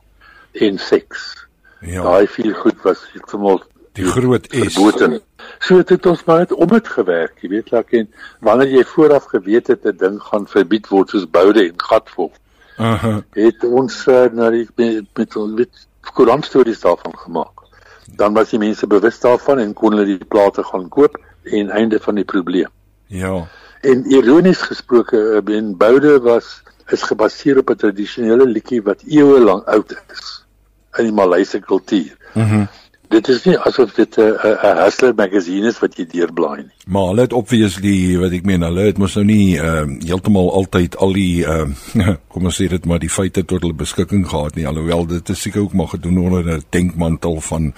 [0.53, 1.33] en seks.
[1.81, 2.03] Ja.
[2.03, 3.61] Daai vier goed was heeltemal
[3.97, 4.73] die groot S.
[4.73, 5.19] Verboten.
[5.59, 8.09] So het dit ons maar net om dit gewerk, jy weet laat en
[8.45, 12.33] wanneer jy vooraf geweet het 'n ding gaan verbied word soos boude en gatvolk.
[12.77, 12.93] Aha.
[12.93, 13.21] Uh -huh.
[13.31, 17.56] Het ons uh, na die met met, met koerantstories daarvan gemaak.
[18.15, 21.99] Dan was die mense bewus daarvan en kon hulle die plate gaan koop en einde
[21.99, 22.69] van die probleem.
[23.07, 23.47] Ja.
[23.81, 29.39] En ironies gesproke, Ben eh, Boude was is gebaseer op 'n tradisionele liedjie wat eeue
[29.39, 30.45] lank oud is
[30.97, 32.17] in die Malaysiese kultuur.
[32.33, 32.55] Mhm.
[32.55, 32.67] Mm
[33.09, 36.75] dit is nie asof dit 'n 'n Hustler magazine is wat jy deurblaai nie.
[36.87, 40.51] Maar hulle het obviously wat ek meen, hulle het mos nou nie ehm uh, heeltemal
[40.53, 44.27] altyd al die ehm uh, kom ons sê dit maar die feite tot hulle beskikking
[44.27, 44.67] gehad nie.
[44.67, 47.73] Alhoewel dit is seker ook maar gedoen onder 'n denkmantel van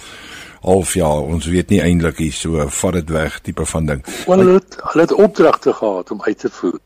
[0.61, 4.05] half jaar ons weet nie eintlik hier so vat dit weg tipe van ding.
[4.25, 6.79] Want hulle het hulle het opdragte gehad om uit te voer.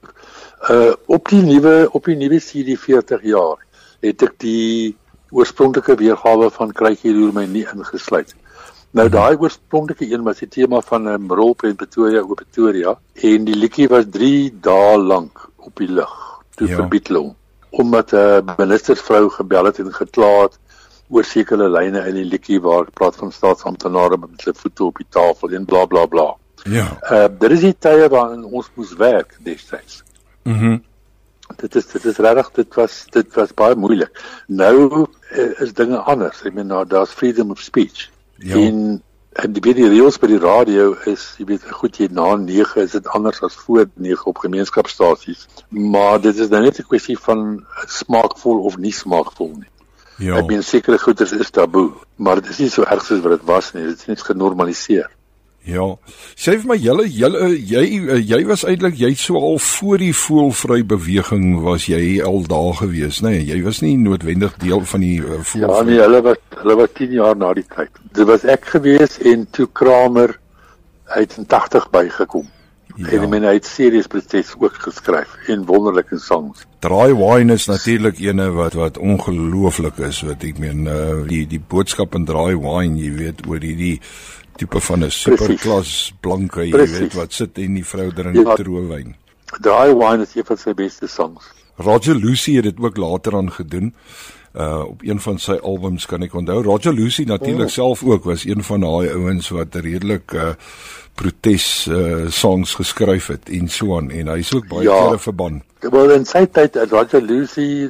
[0.69, 3.57] Uh op die nuwe op die nuwe CD 40 jaar
[3.99, 4.95] het ek die
[5.33, 8.33] oorspronklike weergawe van Kruitjie roer my nie ingesluit.
[8.93, 13.45] Nou daai oorspronklike een was die tema van 'n um, rolprent Pretoria oor Pretoria en
[13.45, 16.13] die liedjie was 3 dae lank op die lug
[16.55, 16.75] toe ja.
[16.75, 17.33] verbied hulle
[17.69, 20.59] omdat 'n uh, ministersvrou gebel het en gekla het
[21.09, 25.09] oor sekere lyne in die liedjie waar praat van staatsamptenare met hulle voete op die
[25.09, 26.35] tafel en bla bla bla.
[26.63, 26.87] Ja.
[27.11, 30.03] Uh daar is die tye waarin ons moes werk destyds.
[30.43, 30.65] Mhm.
[30.65, 30.83] Mm
[31.57, 34.21] dit is dit is regtig dit was dit was baie moeilik.
[34.47, 36.43] Nou uh, is dinge anders.
[36.43, 38.09] Ek meen nou daar's freedom of speech.
[38.37, 38.55] Ja.
[38.55, 39.01] En
[39.33, 42.91] en die baie reels by die radio is jy weet goed jy na 9 is
[42.93, 45.47] dit anders as voor 9 op gemeenskapsstasies.
[45.69, 49.71] Maar dit is nou net 'n kwessie van smaakvol of nie smaakvol nie.
[50.17, 50.37] Ja.
[50.37, 53.47] Ek meen sekere goeders is taboe, maar dit is nie so erg soos wat dit
[53.49, 53.83] was nie.
[53.83, 55.09] Dit is net genormaliseer.
[55.63, 55.85] Ja.
[56.35, 57.83] Sê vir my julle julle jy
[58.19, 63.21] jy was eintlik jy so al voor die voelvry beweging was jy al daar gewees,
[63.23, 63.37] nê?
[63.37, 66.75] Nee, jy was nie noodwendig deel van die uh, voel Ja, nee, hulle was hulle
[66.81, 67.95] was 10 jaar na die tyd.
[68.11, 70.35] Dit was ek gewees en toe Kramer
[71.15, 72.51] uit in 80 bygekom.
[72.95, 73.07] Ja.
[73.07, 76.65] En men het serieus proses ook geskryf en wonderlike songs.
[76.79, 81.61] Dry Wine is natuurlik ene wat wat ongelooflik is wat ek meen uh, die die
[81.61, 83.97] boodskap in Dry Wine, jy weet oor hierdie
[84.61, 86.99] tipe van 'n superklas blanke, jy Precies.
[86.99, 88.55] weet wat sit en die vrou drink ja.
[88.55, 89.15] troewyn.
[89.61, 91.49] Dry Wine is een van sy beste songs.
[91.75, 93.93] Roger Lucy het dit ook later aan gedoen.
[94.53, 96.61] Uh op een van sy albums kan ek onthou.
[96.61, 97.73] Roger Lucy natuurlik oh.
[97.73, 100.53] self ook was een van daai ouens wat redelik uh
[101.15, 104.97] protes uh songs geskryf het en so aan en hy's ook baie ja.
[105.05, 105.61] kere verban.
[105.83, 107.89] Wel in sy tyd Roger Lucy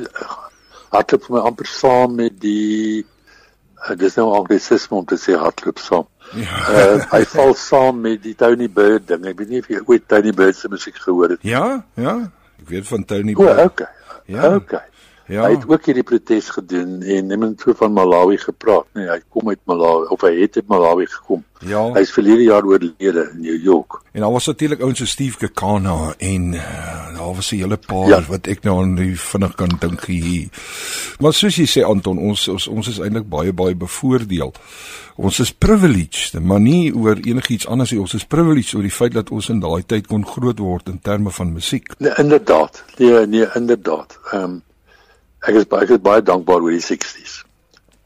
[0.93, 5.37] het het vir my amper saam met die uh, dis nou anglicisme om te sê
[5.39, 6.07] hardloop saam.
[6.37, 6.61] Ja.
[6.69, 9.25] uh, hy val saam met die Tony Bird ding.
[9.29, 11.53] Ek weet nie of jy ooit Tony Bird se musiek gehoor het nie.
[11.53, 12.17] Ja, ja.
[12.61, 13.59] Ek weet van Tony Bird.
[13.59, 13.91] O, okay.
[14.31, 14.55] Ja.
[14.55, 14.85] Okay.
[15.27, 15.45] Ja.
[15.45, 19.05] Hy het ook hierdie protes gedoen en niemand het van Malawi gepraat nie.
[19.07, 21.43] Hy kom uit Malawi of hy het uit Malawi gekom.
[21.63, 21.83] Ja.
[21.95, 24.01] Hy's verlede jaar oorlede in New York.
[24.11, 28.07] En daar was natuurlik ouens so Steve Kekana en uh, daar was 'n hele paar
[28.07, 28.21] ja.
[28.27, 30.49] wat ek nou aan die vinnig kan dink hier.
[31.19, 34.53] Maar soos jy sê Anton, ons ons, ons is eintlik baie baie bevoordeel.
[35.15, 37.99] Ons is privileged, maar nie oor enigiets anders nie.
[37.99, 40.99] Ons is privileged oor die feit dat ons in daai tyd kon groot word in
[40.99, 41.93] terme van musiek.
[41.97, 42.83] Nee, inderdaad.
[42.97, 44.19] Nee, nee, inderdaad.
[44.31, 44.61] Ehm um,
[45.47, 47.43] ek is baie ek is baie dankbaar oor die 60s.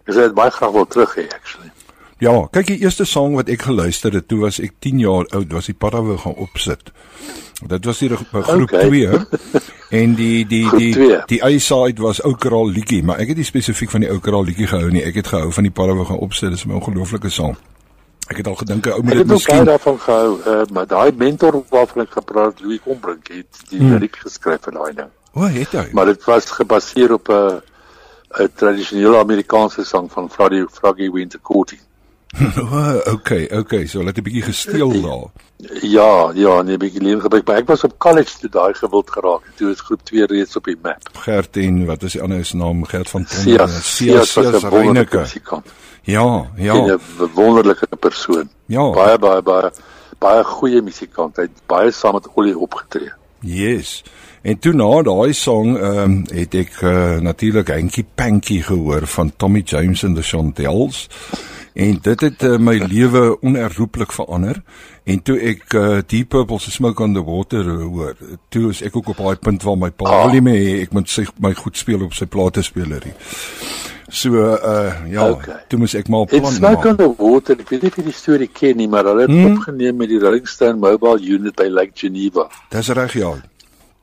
[0.08, 1.72] Ek sê dit baie graag wil terug hê actually.
[2.20, 5.52] Ja, kyk die eerste sang wat ek geluister het, toe was ek 10 jaar oud,
[5.54, 6.90] was die Parawe gaan opsit.
[7.62, 9.62] Dit was die groep 2 okay.
[10.02, 10.92] en die die die
[11.30, 14.46] die A-side was ou kraal liedjie, maar ek het nie spesifiek van die ou kraal
[14.46, 15.06] liedjie gehou nie.
[15.06, 16.54] Ek het gehou van die Parawe gaan opsit.
[16.54, 17.58] Dis 'n ongelooflike sang.
[18.28, 21.12] Ek het al gedink ou moet dit miskien Ek het daarvan gehou, uh, maar daai
[21.16, 23.94] mentor waarvan ek gepraat, Louis Kombrink, het die hmm.
[23.94, 25.12] liriek geskryf vir daai ding.
[25.34, 25.89] O, oh, het hy.
[25.91, 27.61] Maar dit was gebaseer op 'n
[28.38, 31.82] 'n tradisionele Amerikaanse sang van Freddie Froggy Winter Courting.
[33.15, 35.32] okay, okay, so laat 'n bietjie gesteel daar.
[35.82, 39.45] Ja, ja, nee, bietjie leer gebruik, maar ek was op college toe daai gewild geraak
[39.45, 41.09] en toe is groep 2 reeds op die map.
[41.13, 42.84] Gert en wat is die ander se naam?
[42.86, 43.67] Gert van Tonne.
[43.67, 45.65] Sias wonderlike musikant.
[46.03, 46.75] Ja, ja.
[46.75, 46.99] 'n
[47.34, 48.49] wonderlike persoon.
[48.65, 48.91] Ja.
[48.91, 49.71] Baie baie baie
[50.19, 51.36] baie goeie musikant.
[51.36, 53.11] Hy het baie saam met Ollie opgetree.
[53.39, 54.03] Yes.
[54.48, 59.32] En toe na daai song ehm um, het ek uh, natuurlik Hanky Panky gehoor van
[59.36, 61.08] Tommy James and the Chantels.
[61.74, 64.62] En dit het uh, my lewe onherroepelik verander.
[65.04, 68.16] En toe ek uh, Deep Purple se Smoke on the Water hoor,
[68.50, 70.24] toe is ek ook op daai punt waar my pa ah.
[70.24, 73.14] wil nie meer ek moet sy my goed speel op sy platespelerie.
[74.08, 75.60] So uh ja, okay.
[75.68, 76.54] toe moes ek maar plan maak.
[76.54, 79.12] It's Smoke on the Water, ek weet nie of jy die storie ken nie, maar
[79.12, 79.60] hulle het hmm?
[79.60, 82.48] opgeneem met die Rolling Stone Mobile Unit by Lake Geneva.
[82.72, 83.36] Dis reg ja.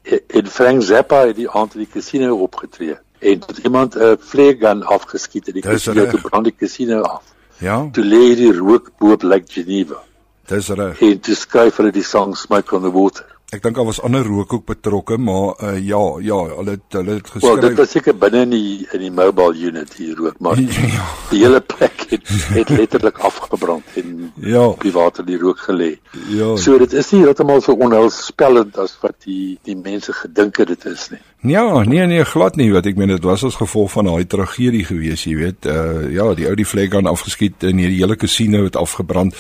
[0.04, 4.12] En Frank Zappa het die aand in die casino opgetree en het iemand 'n uh,
[4.20, 7.22] flare gun afgeskiet in die casino te brand die casino af.
[7.58, 7.88] Ja.
[7.92, 10.02] Toe lê die rook bo op Lake Geneva.
[10.46, 11.00] Dis reg.
[11.00, 13.24] En toe skryf hulle die song Smoke on the Water.
[13.54, 17.14] Ek dink daar was ander rook ook betrokke, maar uh, ja, ja, hulle het hulle
[17.20, 17.52] het geskryf.
[17.52, 20.60] Wel, dit was seker binne in die in die mobile unit hier rook, maar
[20.96, 21.06] ja.
[21.30, 25.94] die hele plek het, het letterlik afgebrand en ja, op die water die rook gelê.
[26.28, 26.54] Ja.
[26.60, 30.86] So dit is nie heeltemal so onheilspellend as wat die die mense gedink het dit
[30.90, 31.20] is nie.
[31.54, 34.84] Ja, nee nee, glad nie, wat ek meen dit was as gevolg van daai tragedie
[34.88, 35.68] gewees, jy weet.
[35.68, 39.36] Uh ja, die ou die flag aan afgeskiet en die hele casino het afgebrand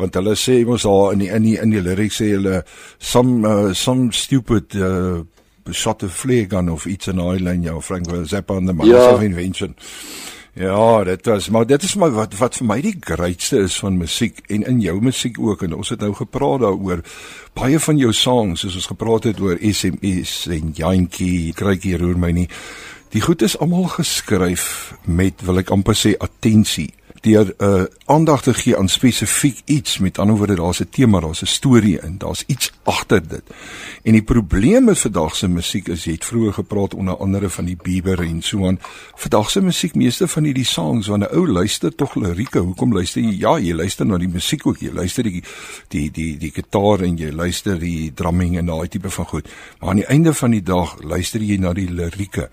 [0.00, 2.62] want hulle sê mos daar in die in die in die lyrics sê hulle
[2.98, 5.20] some uh, some stupid uh,
[5.70, 9.20] shot a flare gun of iets in Ireland ja Frank Zappa on the Mars ja.
[9.20, 10.41] invention Ja,
[11.04, 14.42] dit was maar dit is maar wat wat vir my die grootste is van musiek
[14.52, 17.00] en in jou musiek ook en ons het nou gepraat daaroor
[17.56, 22.34] baie van jou songs soos ons gepraat het oor SMS en Jantjie krykie roer my
[22.36, 22.48] nie
[23.16, 26.90] die goed is almal geskryf met wil ek amper sê attensie
[27.22, 29.98] deur 'n uh, aandag te gee aan spesifiek iets.
[29.98, 33.42] Met ander woorde daar's 'n tema daar's 'n storie in daar's iets agter dit.
[34.02, 37.64] En die probleem met vandag se musiek is jy het vroeër gepraat onder andere van
[37.64, 38.80] die Bieber en so aan.
[39.14, 42.58] Vandag se musiek meeste van hierdie songs wanneer 'n ou luister tog lirieke.
[42.58, 43.38] Hoekom luister jy?
[43.38, 44.78] Ja jy luister na die musiek ook.
[44.78, 45.42] Jy luister die
[45.88, 49.48] die die die gitaar en jy luister die drumming en daai tipe van goed.
[49.80, 52.50] Maar aan die einde van die dag luister jy na die lirieke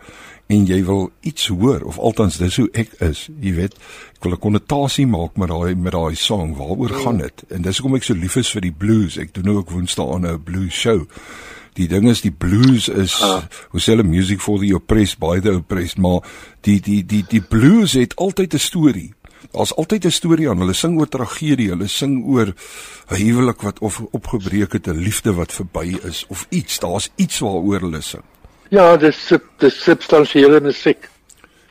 [0.50, 3.76] en jy wil iets hoor of althans dis hoe ek is jy weet
[4.16, 7.78] ek wil 'n konnotasie maak met daai met daai song waaroor gaan dit en dis
[7.78, 10.44] hoekom ek so lief is vir die blues ek doen nou ook woensdae aan 'n
[10.44, 11.06] blues show
[11.78, 13.46] die ding is die blues is ah.
[13.70, 16.26] hoe sê hulle music for the oppressed by the oppressed maar
[16.62, 19.14] die die die die blues het altyd 'n storie
[19.52, 20.60] Daar's altyd 'n storie aan.
[20.60, 22.54] Hulle sing oor tragedie, hulle sing oor
[23.08, 26.80] 'n huwelik wat of opgebreek het, 'n liefde wat verby is of iets.
[26.80, 28.24] Daar's iets waaroor hulle sing.
[28.70, 29.20] Ja, dis
[29.58, 31.10] dis substansiële musiek.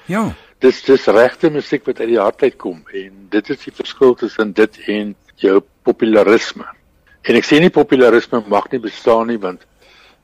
[0.06, 0.28] Ja
[0.62, 4.52] dis dis regte musiek wat uit die hart uitkom en dit is die verskil tussen
[4.58, 6.66] dit en jou popularisme.
[7.22, 9.62] En ek sê nie popularisme mag nie bestaan nie want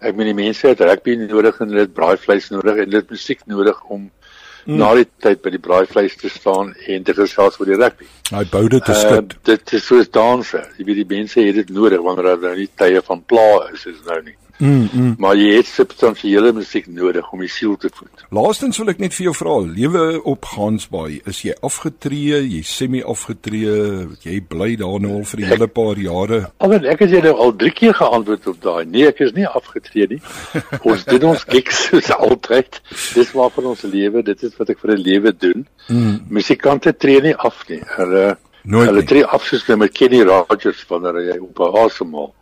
[0.04, 3.14] ek meen die mense het rugby nodig en hulle het braaivleis nodig en hulle het
[3.14, 4.76] musiek nodig om mm.
[4.80, 8.10] na die tyd by die braaivleis te staan en te gesels oor die rugby.
[8.34, 9.38] Hy bou dit te skit.
[9.38, 10.64] Uh, dit is soos danse.
[10.78, 13.86] Jy weet die mense het dit nodig wanneer hulle nou nie tye van pla is
[13.92, 14.34] is nou nie.
[14.58, 15.14] Mm, mm.
[15.18, 18.24] Maar jy het substansiële musiek nodig om die siel te voed.
[18.34, 23.02] Laastens wil ek net vir jou vra, lewe op Gansbaai, is jy afgetree, jy semi
[23.02, 26.40] afgetree, jy bly daar nou al vir 'n hele paar jare?
[26.58, 28.84] Alhoewel ek het jy nou al 3 keer geantwoord op daai.
[28.86, 30.20] Nee, ek is nie afgetree nie.
[30.90, 32.80] ons doen ons gigs soos altyd.
[33.14, 35.66] Dis waar van ons lewe, dit is wat ek vir 'n lewe doen.
[35.88, 36.20] Mm.
[36.28, 37.82] Musikante tree nie af nie.
[37.96, 42.32] Hulle Nooit hulle tree af soos met Kenny Rogers wanneer hy op 'n asemhaal.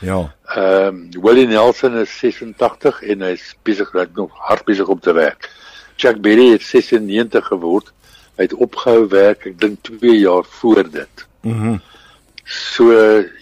[0.00, 0.34] Ja.
[0.54, 5.12] Ehm um, Willie Nelson is 86 en hy's besig net nog hard besig om te
[5.12, 5.50] werk.
[5.96, 7.92] Chuck Berry het 96 geword.
[8.36, 11.26] Hy het opgehou werk, ek dink 2 jaar voor dit.
[11.42, 11.76] Mhm.
[11.76, 11.80] Mm
[12.50, 12.90] so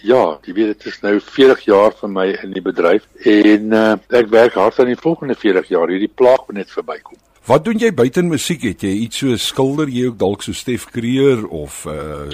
[0.05, 3.95] ja, jy weet dit is nou 40 jaar vir my in die bedryf en uh,
[4.13, 5.89] ek werk hard aan die volgende 40 jaar.
[5.89, 7.17] Hierdie plaag moet net verbykom.
[7.49, 8.67] Wat doen jy buite musiek?
[8.69, 12.29] Het jy iets so skilder jy ook dalk so Stef Kreer of uh,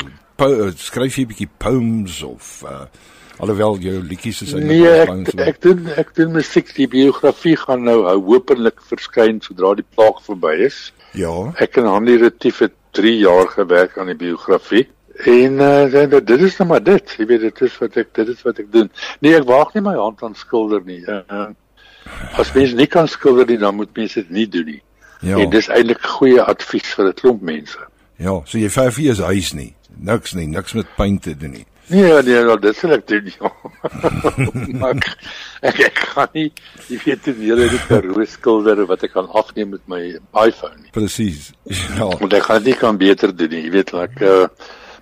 [0.75, 2.89] skryf jy 'n bietjie poems of uh,
[3.37, 7.83] Alhoewel jou liedjies is eintlik nee, ek, ek doen ek doen musiek die biografie gaan
[7.83, 10.93] nou hopelik verskyn sodra die plaag verby is.
[11.19, 11.33] Ja.
[11.59, 14.85] Ek en Hanlie Retief het 3 jaar gewerk aan die biografie.
[15.15, 17.13] En uh, dit is nou maar dit.
[17.17, 18.89] Jy weet dit is wat ek dit is wat ek doen.
[19.23, 21.01] Nee, ek waag nie my hand aan skilder nie.
[21.07, 21.47] Uh, uh,
[22.39, 24.81] as mens nie kan skilder nie, dan moet mens dit nie doen nie.
[25.23, 25.39] Ja.
[25.39, 27.79] En dis eintlik goeie advies vir 'n klomp mense.
[28.17, 29.73] Ja, so jy verf hier is huis nie.
[29.95, 31.65] Niks nie, niks met paint te doen nie.
[31.87, 33.27] Nee, nee, nou dit sal ek doen.
[33.35, 33.51] Ja.
[34.79, 34.95] maar
[35.69, 36.47] ek ek gaan nie
[36.89, 40.01] jy weet toe weer die Karoo skilder wat ek kan afneem met my
[40.45, 40.89] iPhone nie.
[40.95, 41.51] Presies.
[41.69, 42.09] Ja.
[42.09, 43.67] Want ek gaan dit kan beter doen nie.
[43.67, 44.47] Jy weet ek uh,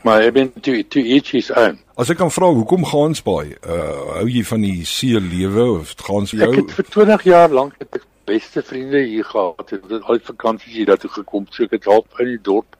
[0.04, 1.78] Maar ek ben to to each his own.
[1.96, 3.56] As ek kan vra, hoekom Gansbaai?
[3.64, 6.50] Uh hou jy van die see lewe of gaan se jou?
[6.52, 9.64] Ek het vir 20 jaar lank het ek beste vriende hier gehad.
[9.64, 12.76] Ek het al die vakansies hier daartoe gekom, so ek het half in die dorp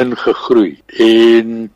[0.00, 0.74] ingegroei.
[1.06, 1.70] En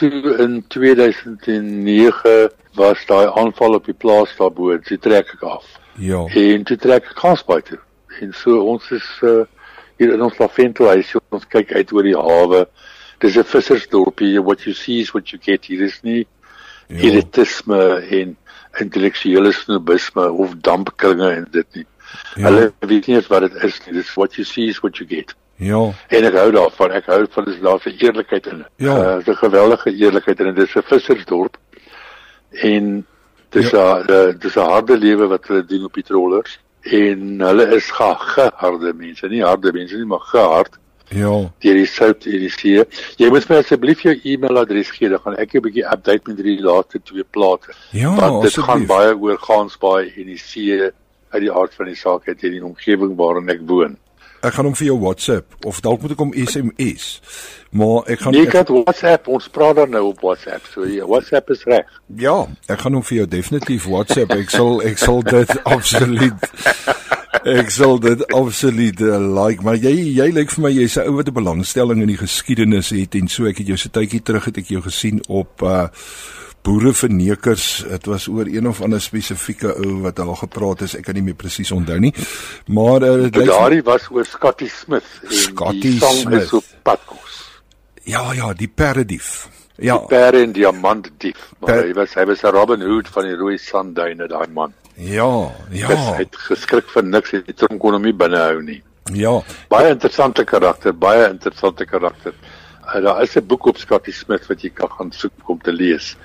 [0.00, 5.66] toe in 2009 was daai aanval op die plaas daarbo, toe trek ek af.
[6.00, 6.24] Ja.
[6.40, 7.78] En toe trek ek Gansbaai toe.
[8.20, 9.42] En so ons is uh
[10.00, 12.62] hier in ons Laventelhuis, ons kyk uit oor die hawe.
[13.20, 14.40] Dis 'n vissersdorpie.
[14.40, 15.66] What you see is what you get.
[15.68, 16.26] Hier is nie
[16.88, 16.96] Ja.
[17.06, 18.36] elitisme en
[18.80, 21.84] intellektuele snobisme of dampkringe en dit nie.
[21.84, 22.40] Ja.
[22.40, 22.44] Ja.
[22.48, 23.94] Hulle weet nie eens wat dit is nie.
[23.94, 25.34] Dis what you see is what you get.
[25.60, 25.80] Ja.
[26.08, 26.92] En ek hou daarvan.
[26.96, 28.64] Ek hou van dis daar's 'n eerlikheid in.
[28.76, 28.94] Ja.
[28.96, 30.54] Uh, dis 'n geweldige eerlikheid in.
[30.54, 31.56] Dis 'n vissersdorp.
[32.50, 33.06] En
[33.50, 34.32] dis 'n ja.
[34.32, 38.92] dis 'n harde lewe wat hulle doen op die trollers en hulle is ge geharde
[38.96, 40.78] mense, nie harde mense nie, maar gehard
[41.10, 41.50] Ja.
[41.60, 42.84] deur die sout en die see.
[43.18, 46.60] Jy moet my asseblief jou e-mailadres gee, dan gaan ek 'n bietjie update met die
[46.62, 47.72] laaste twee plate.
[47.90, 48.64] Ja, Want dit asseblief.
[48.66, 50.80] gaan baie oor Gansbaai en die see
[51.30, 53.96] uit die aard van die saak uit in die omgewing waarin ek woon.
[54.40, 57.20] Ek gaan hom vir jou WhatsApp of dalk moet ek hom SMS.
[57.76, 60.64] Maar ek gaan Nee, ek, het WhatsApp, ons praat dan nou op WhatsApp.
[60.72, 62.00] So ja, WhatsApp is reg.
[62.16, 64.32] ja, ek gaan hom vir jou definitief WhatsApp.
[64.32, 66.50] Ek sal ek sal dit absoluut
[67.40, 71.16] Ek sal dit absoluut uh, like, maar jy jy lyk vir my jy's 'n ou
[71.16, 74.44] wat 'n belangstelling in die geskiedenis het en so ek het jou se tydjie terug
[74.44, 75.88] het ek jou gesien op uh
[76.62, 77.84] boere vernekers.
[77.88, 80.94] Dit was oor een of ander spesifieke ou wat daar gepraat is.
[80.98, 82.12] Ek kan nie meer presies onthou nie.
[82.68, 86.42] Maar uh, dit lyk Daardie was oor Scotty Smith en Scotty die sang Smith.
[86.42, 87.38] is op padkos.
[88.04, 89.48] ja ja, die perdedief.
[89.80, 91.52] Ja, Pere en diamantdief.
[91.60, 94.72] Maar Per- hy was hy was 'n Robin Hood van die rooi sandduine daai man.
[94.96, 95.88] ja, Ja.
[95.88, 98.82] Hy het geskrik vir niks, hy het die tronk kon hom nie binnehou nie.
[99.12, 102.34] Ja, Baie interessante karakter, baie interessante karakter.
[102.92, 106.16] Daar is 'n boek op Scotty Smith wat jy kan gaan soek om te lees.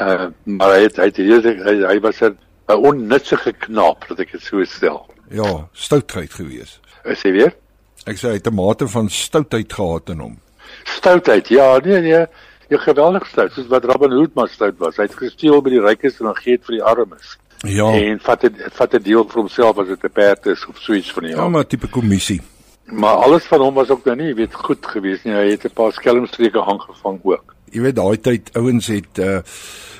[0.00, 2.36] Uh maar hy het hy het hierdie hy, hy was 'n
[2.68, 5.06] 'n onnutsige knaap, dat ek dit so stel.
[5.30, 6.80] ja, stoutheid gewees.
[7.04, 7.54] Is hy weer?
[8.06, 10.38] Ek sê hy het 'n mate van stoutheid gehad in hom.
[10.84, 11.48] Stoutheid.
[11.48, 12.26] Ja, nee nee.
[12.68, 14.96] Jy geweldig stout, soos wat Robin Hood maar stout was.
[14.96, 17.38] Hy het gesteel by die rykes en dan gee dit vir die armes.
[17.64, 17.92] Ja.
[17.92, 20.92] En vat dit vat 'n deel vir homself as dit 'n perd is of so
[20.92, 22.40] iets van die Ja, maar tipe kommissie.
[22.92, 25.34] Maar alles van hom was ook nou nie, weet goed geweest nie.
[25.34, 27.54] Hy het 'n paar skelmstreke aangevang ook.
[27.70, 29.38] Jy weet daai tyd ouens het uh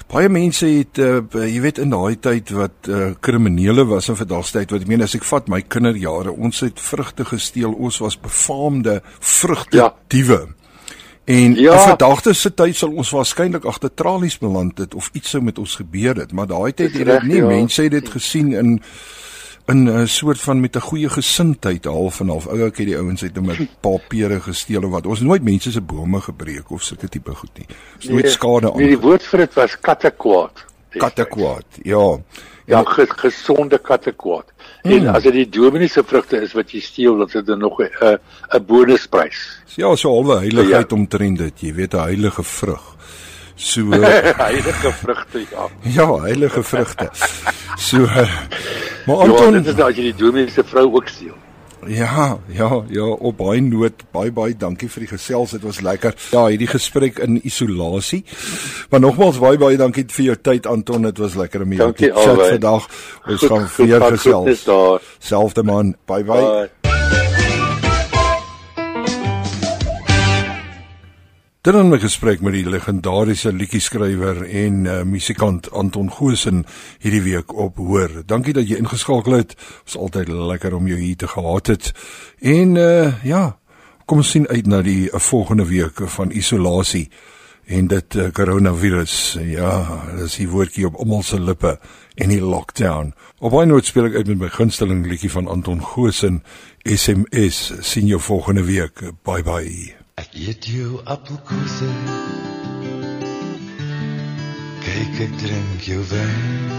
[0.08, 4.70] baie mense het uh jy weet in daai tyd wat uh kriminele was in verdagstyd
[4.70, 9.02] wat ek meen as ek vat my kinderjare ons het vrugte gesteel ons was befaamde
[9.20, 9.94] vrugte Ja.
[10.08, 10.48] diewe
[11.26, 11.72] en Ja.
[11.74, 11.78] ja.
[11.88, 15.76] verdagte se tyd sal ons waarskynlik agter tralies beland het of iets sou met ons
[15.76, 17.46] gebeur het maar daai tyd het dit nie ja.
[17.46, 18.80] mense het dit gesien in
[19.68, 22.96] in 'n soort van met 'n goeie gesindheid half en half ou ek het die
[22.96, 27.08] ouens uit met papiere gesteel of wat ons nooit mense se bome gebreek of sulke
[27.08, 27.66] tipe goed nie
[27.96, 30.64] ons nooit skade Nee, die aan woord vir dit was kattekwaad.
[30.98, 32.18] kattekwaad ja
[32.68, 34.44] Ja, ge gesonde kattekwaad.
[34.82, 34.92] Hmm.
[34.92, 37.78] En as dit die dominee se vrugte is wat jy steel, dan is dit nog
[37.80, 38.18] 'n 'n
[38.56, 39.60] 'n bonusprys.
[39.76, 40.96] ja so halwe heiligheid Ja.
[40.96, 42.96] omtrent dit jy weet 'n heilige vrug
[43.58, 43.90] so
[44.46, 45.66] Heilige vrugte, ja.
[45.82, 47.10] ja heilige vrugte
[47.76, 48.30] so eh,
[49.06, 51.34] maar Ja, Anton dit is nou as jy die dominee se vrou ook steel.
[51.86, 55.54] Ja, ja, ja, op baie noot, baie baie dankie vir die gesels.
[55.56, 56.12] Dit was lekker.
[56.34, 58.24] Ja, hierdie gesprek in isolasie.
[58.90, 61.06] Maar nogmaals baie baie dankie vir jou tyd Anton.
[61.08, 62.90] Dit was lekker om jou Dankie te chat vandag.
[63.24, 64.66] Ons Goed- gaan weer gesels.
[65.18, 65.94] Selfde man.
[66.04, 66.42] Bye bye.
[66.42, 66.68] Bye.
[71.60, 76.64] Dit dan 'n gesprek met die legendariese liedjie-skrywer en uh, musikant Anton Goosen
[76.98, 78.22] hierdie week op Hoor.
[78.26, 79.48] Dankie dat jy ingeskakel het.
[79.48, 81.92] Dit is altyd lekker om jou hier te gehad het.
[82.38, 83.58] En uh ja,
[84.04, 87.10] kom ons sien uit na die uh, volgende week van isolasie
[87.66, 89.38] en dit uh, coronavirus.
[89.42, 91.80] Ja, dis die woordjie op almal se lippe
[92.14, 93.14] en die lockdown.
[93.38, 96.42] Op 'n noot speel ek uit met my gunsteling liedjie van Anton Goosen,
[96.82, 97.72] SMS.
[97.80, 99.02] Sien jou volgende week.
[99.22, 99.97] Bye bye.
[100.18, 101.88] Ek eet jou appelkoese.
[104.82, 106.72] Kyk ek drink jou wyn.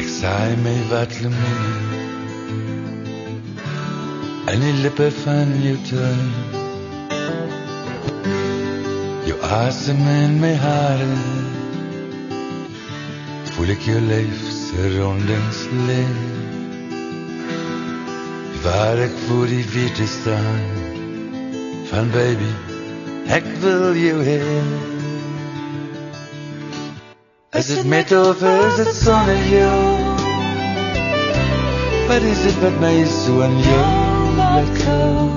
[0.00, 1.84] Ek saai my wat lemoen.
[4.54, 6.32] En die lippe van jou tuin.
[9.28, 11.10] Jou asem in my hare.
[13.52, 16.00] Voel ek jou lyf se rondings lê.
[18.62, 20.60] Waar ek voor die witte staan
[21.90, 22.50] Van baby,
[23.32, 24.40] ek wil jou hê
[27.56, 29.80] Is dit met of is dit sonder jou?
[32.10, 33.88] Wat is dit wat my so aan jou
[34.36, 35.30] laat gou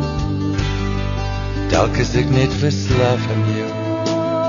[1.72, 3.72] Dalk is net verslaaf aan jou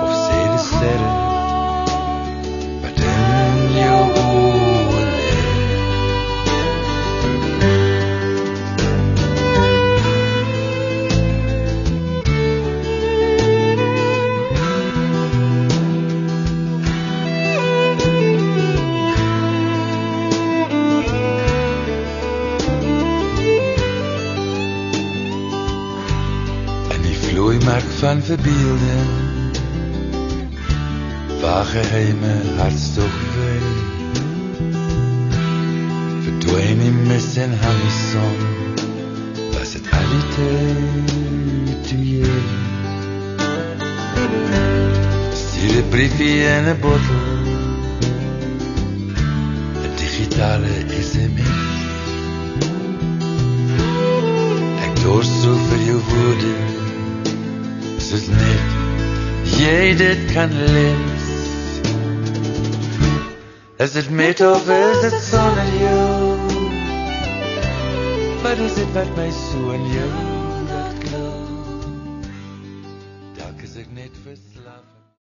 [0.05, 1.15] of sê die sterre
[2.83, 3.01] wat
[3.79, 4.14] jou
[28.35, 29.41] vloeimerk van verbeelding
[31.41, 33.61] Waar geheime hartstog wee
[36.23, 38.37] Verdwijn die mis en hamison
[39.53, 42.39] Was het al die tijd toe jy
[45.33, 47.24] Stuur een briefie in een bottel
[59.95, 61.27] net jy dit kan lees
[63.77, 66.39] Is dit met of is dit sonder jou
[68.43, 70.24] Wat is dit wat my so in jou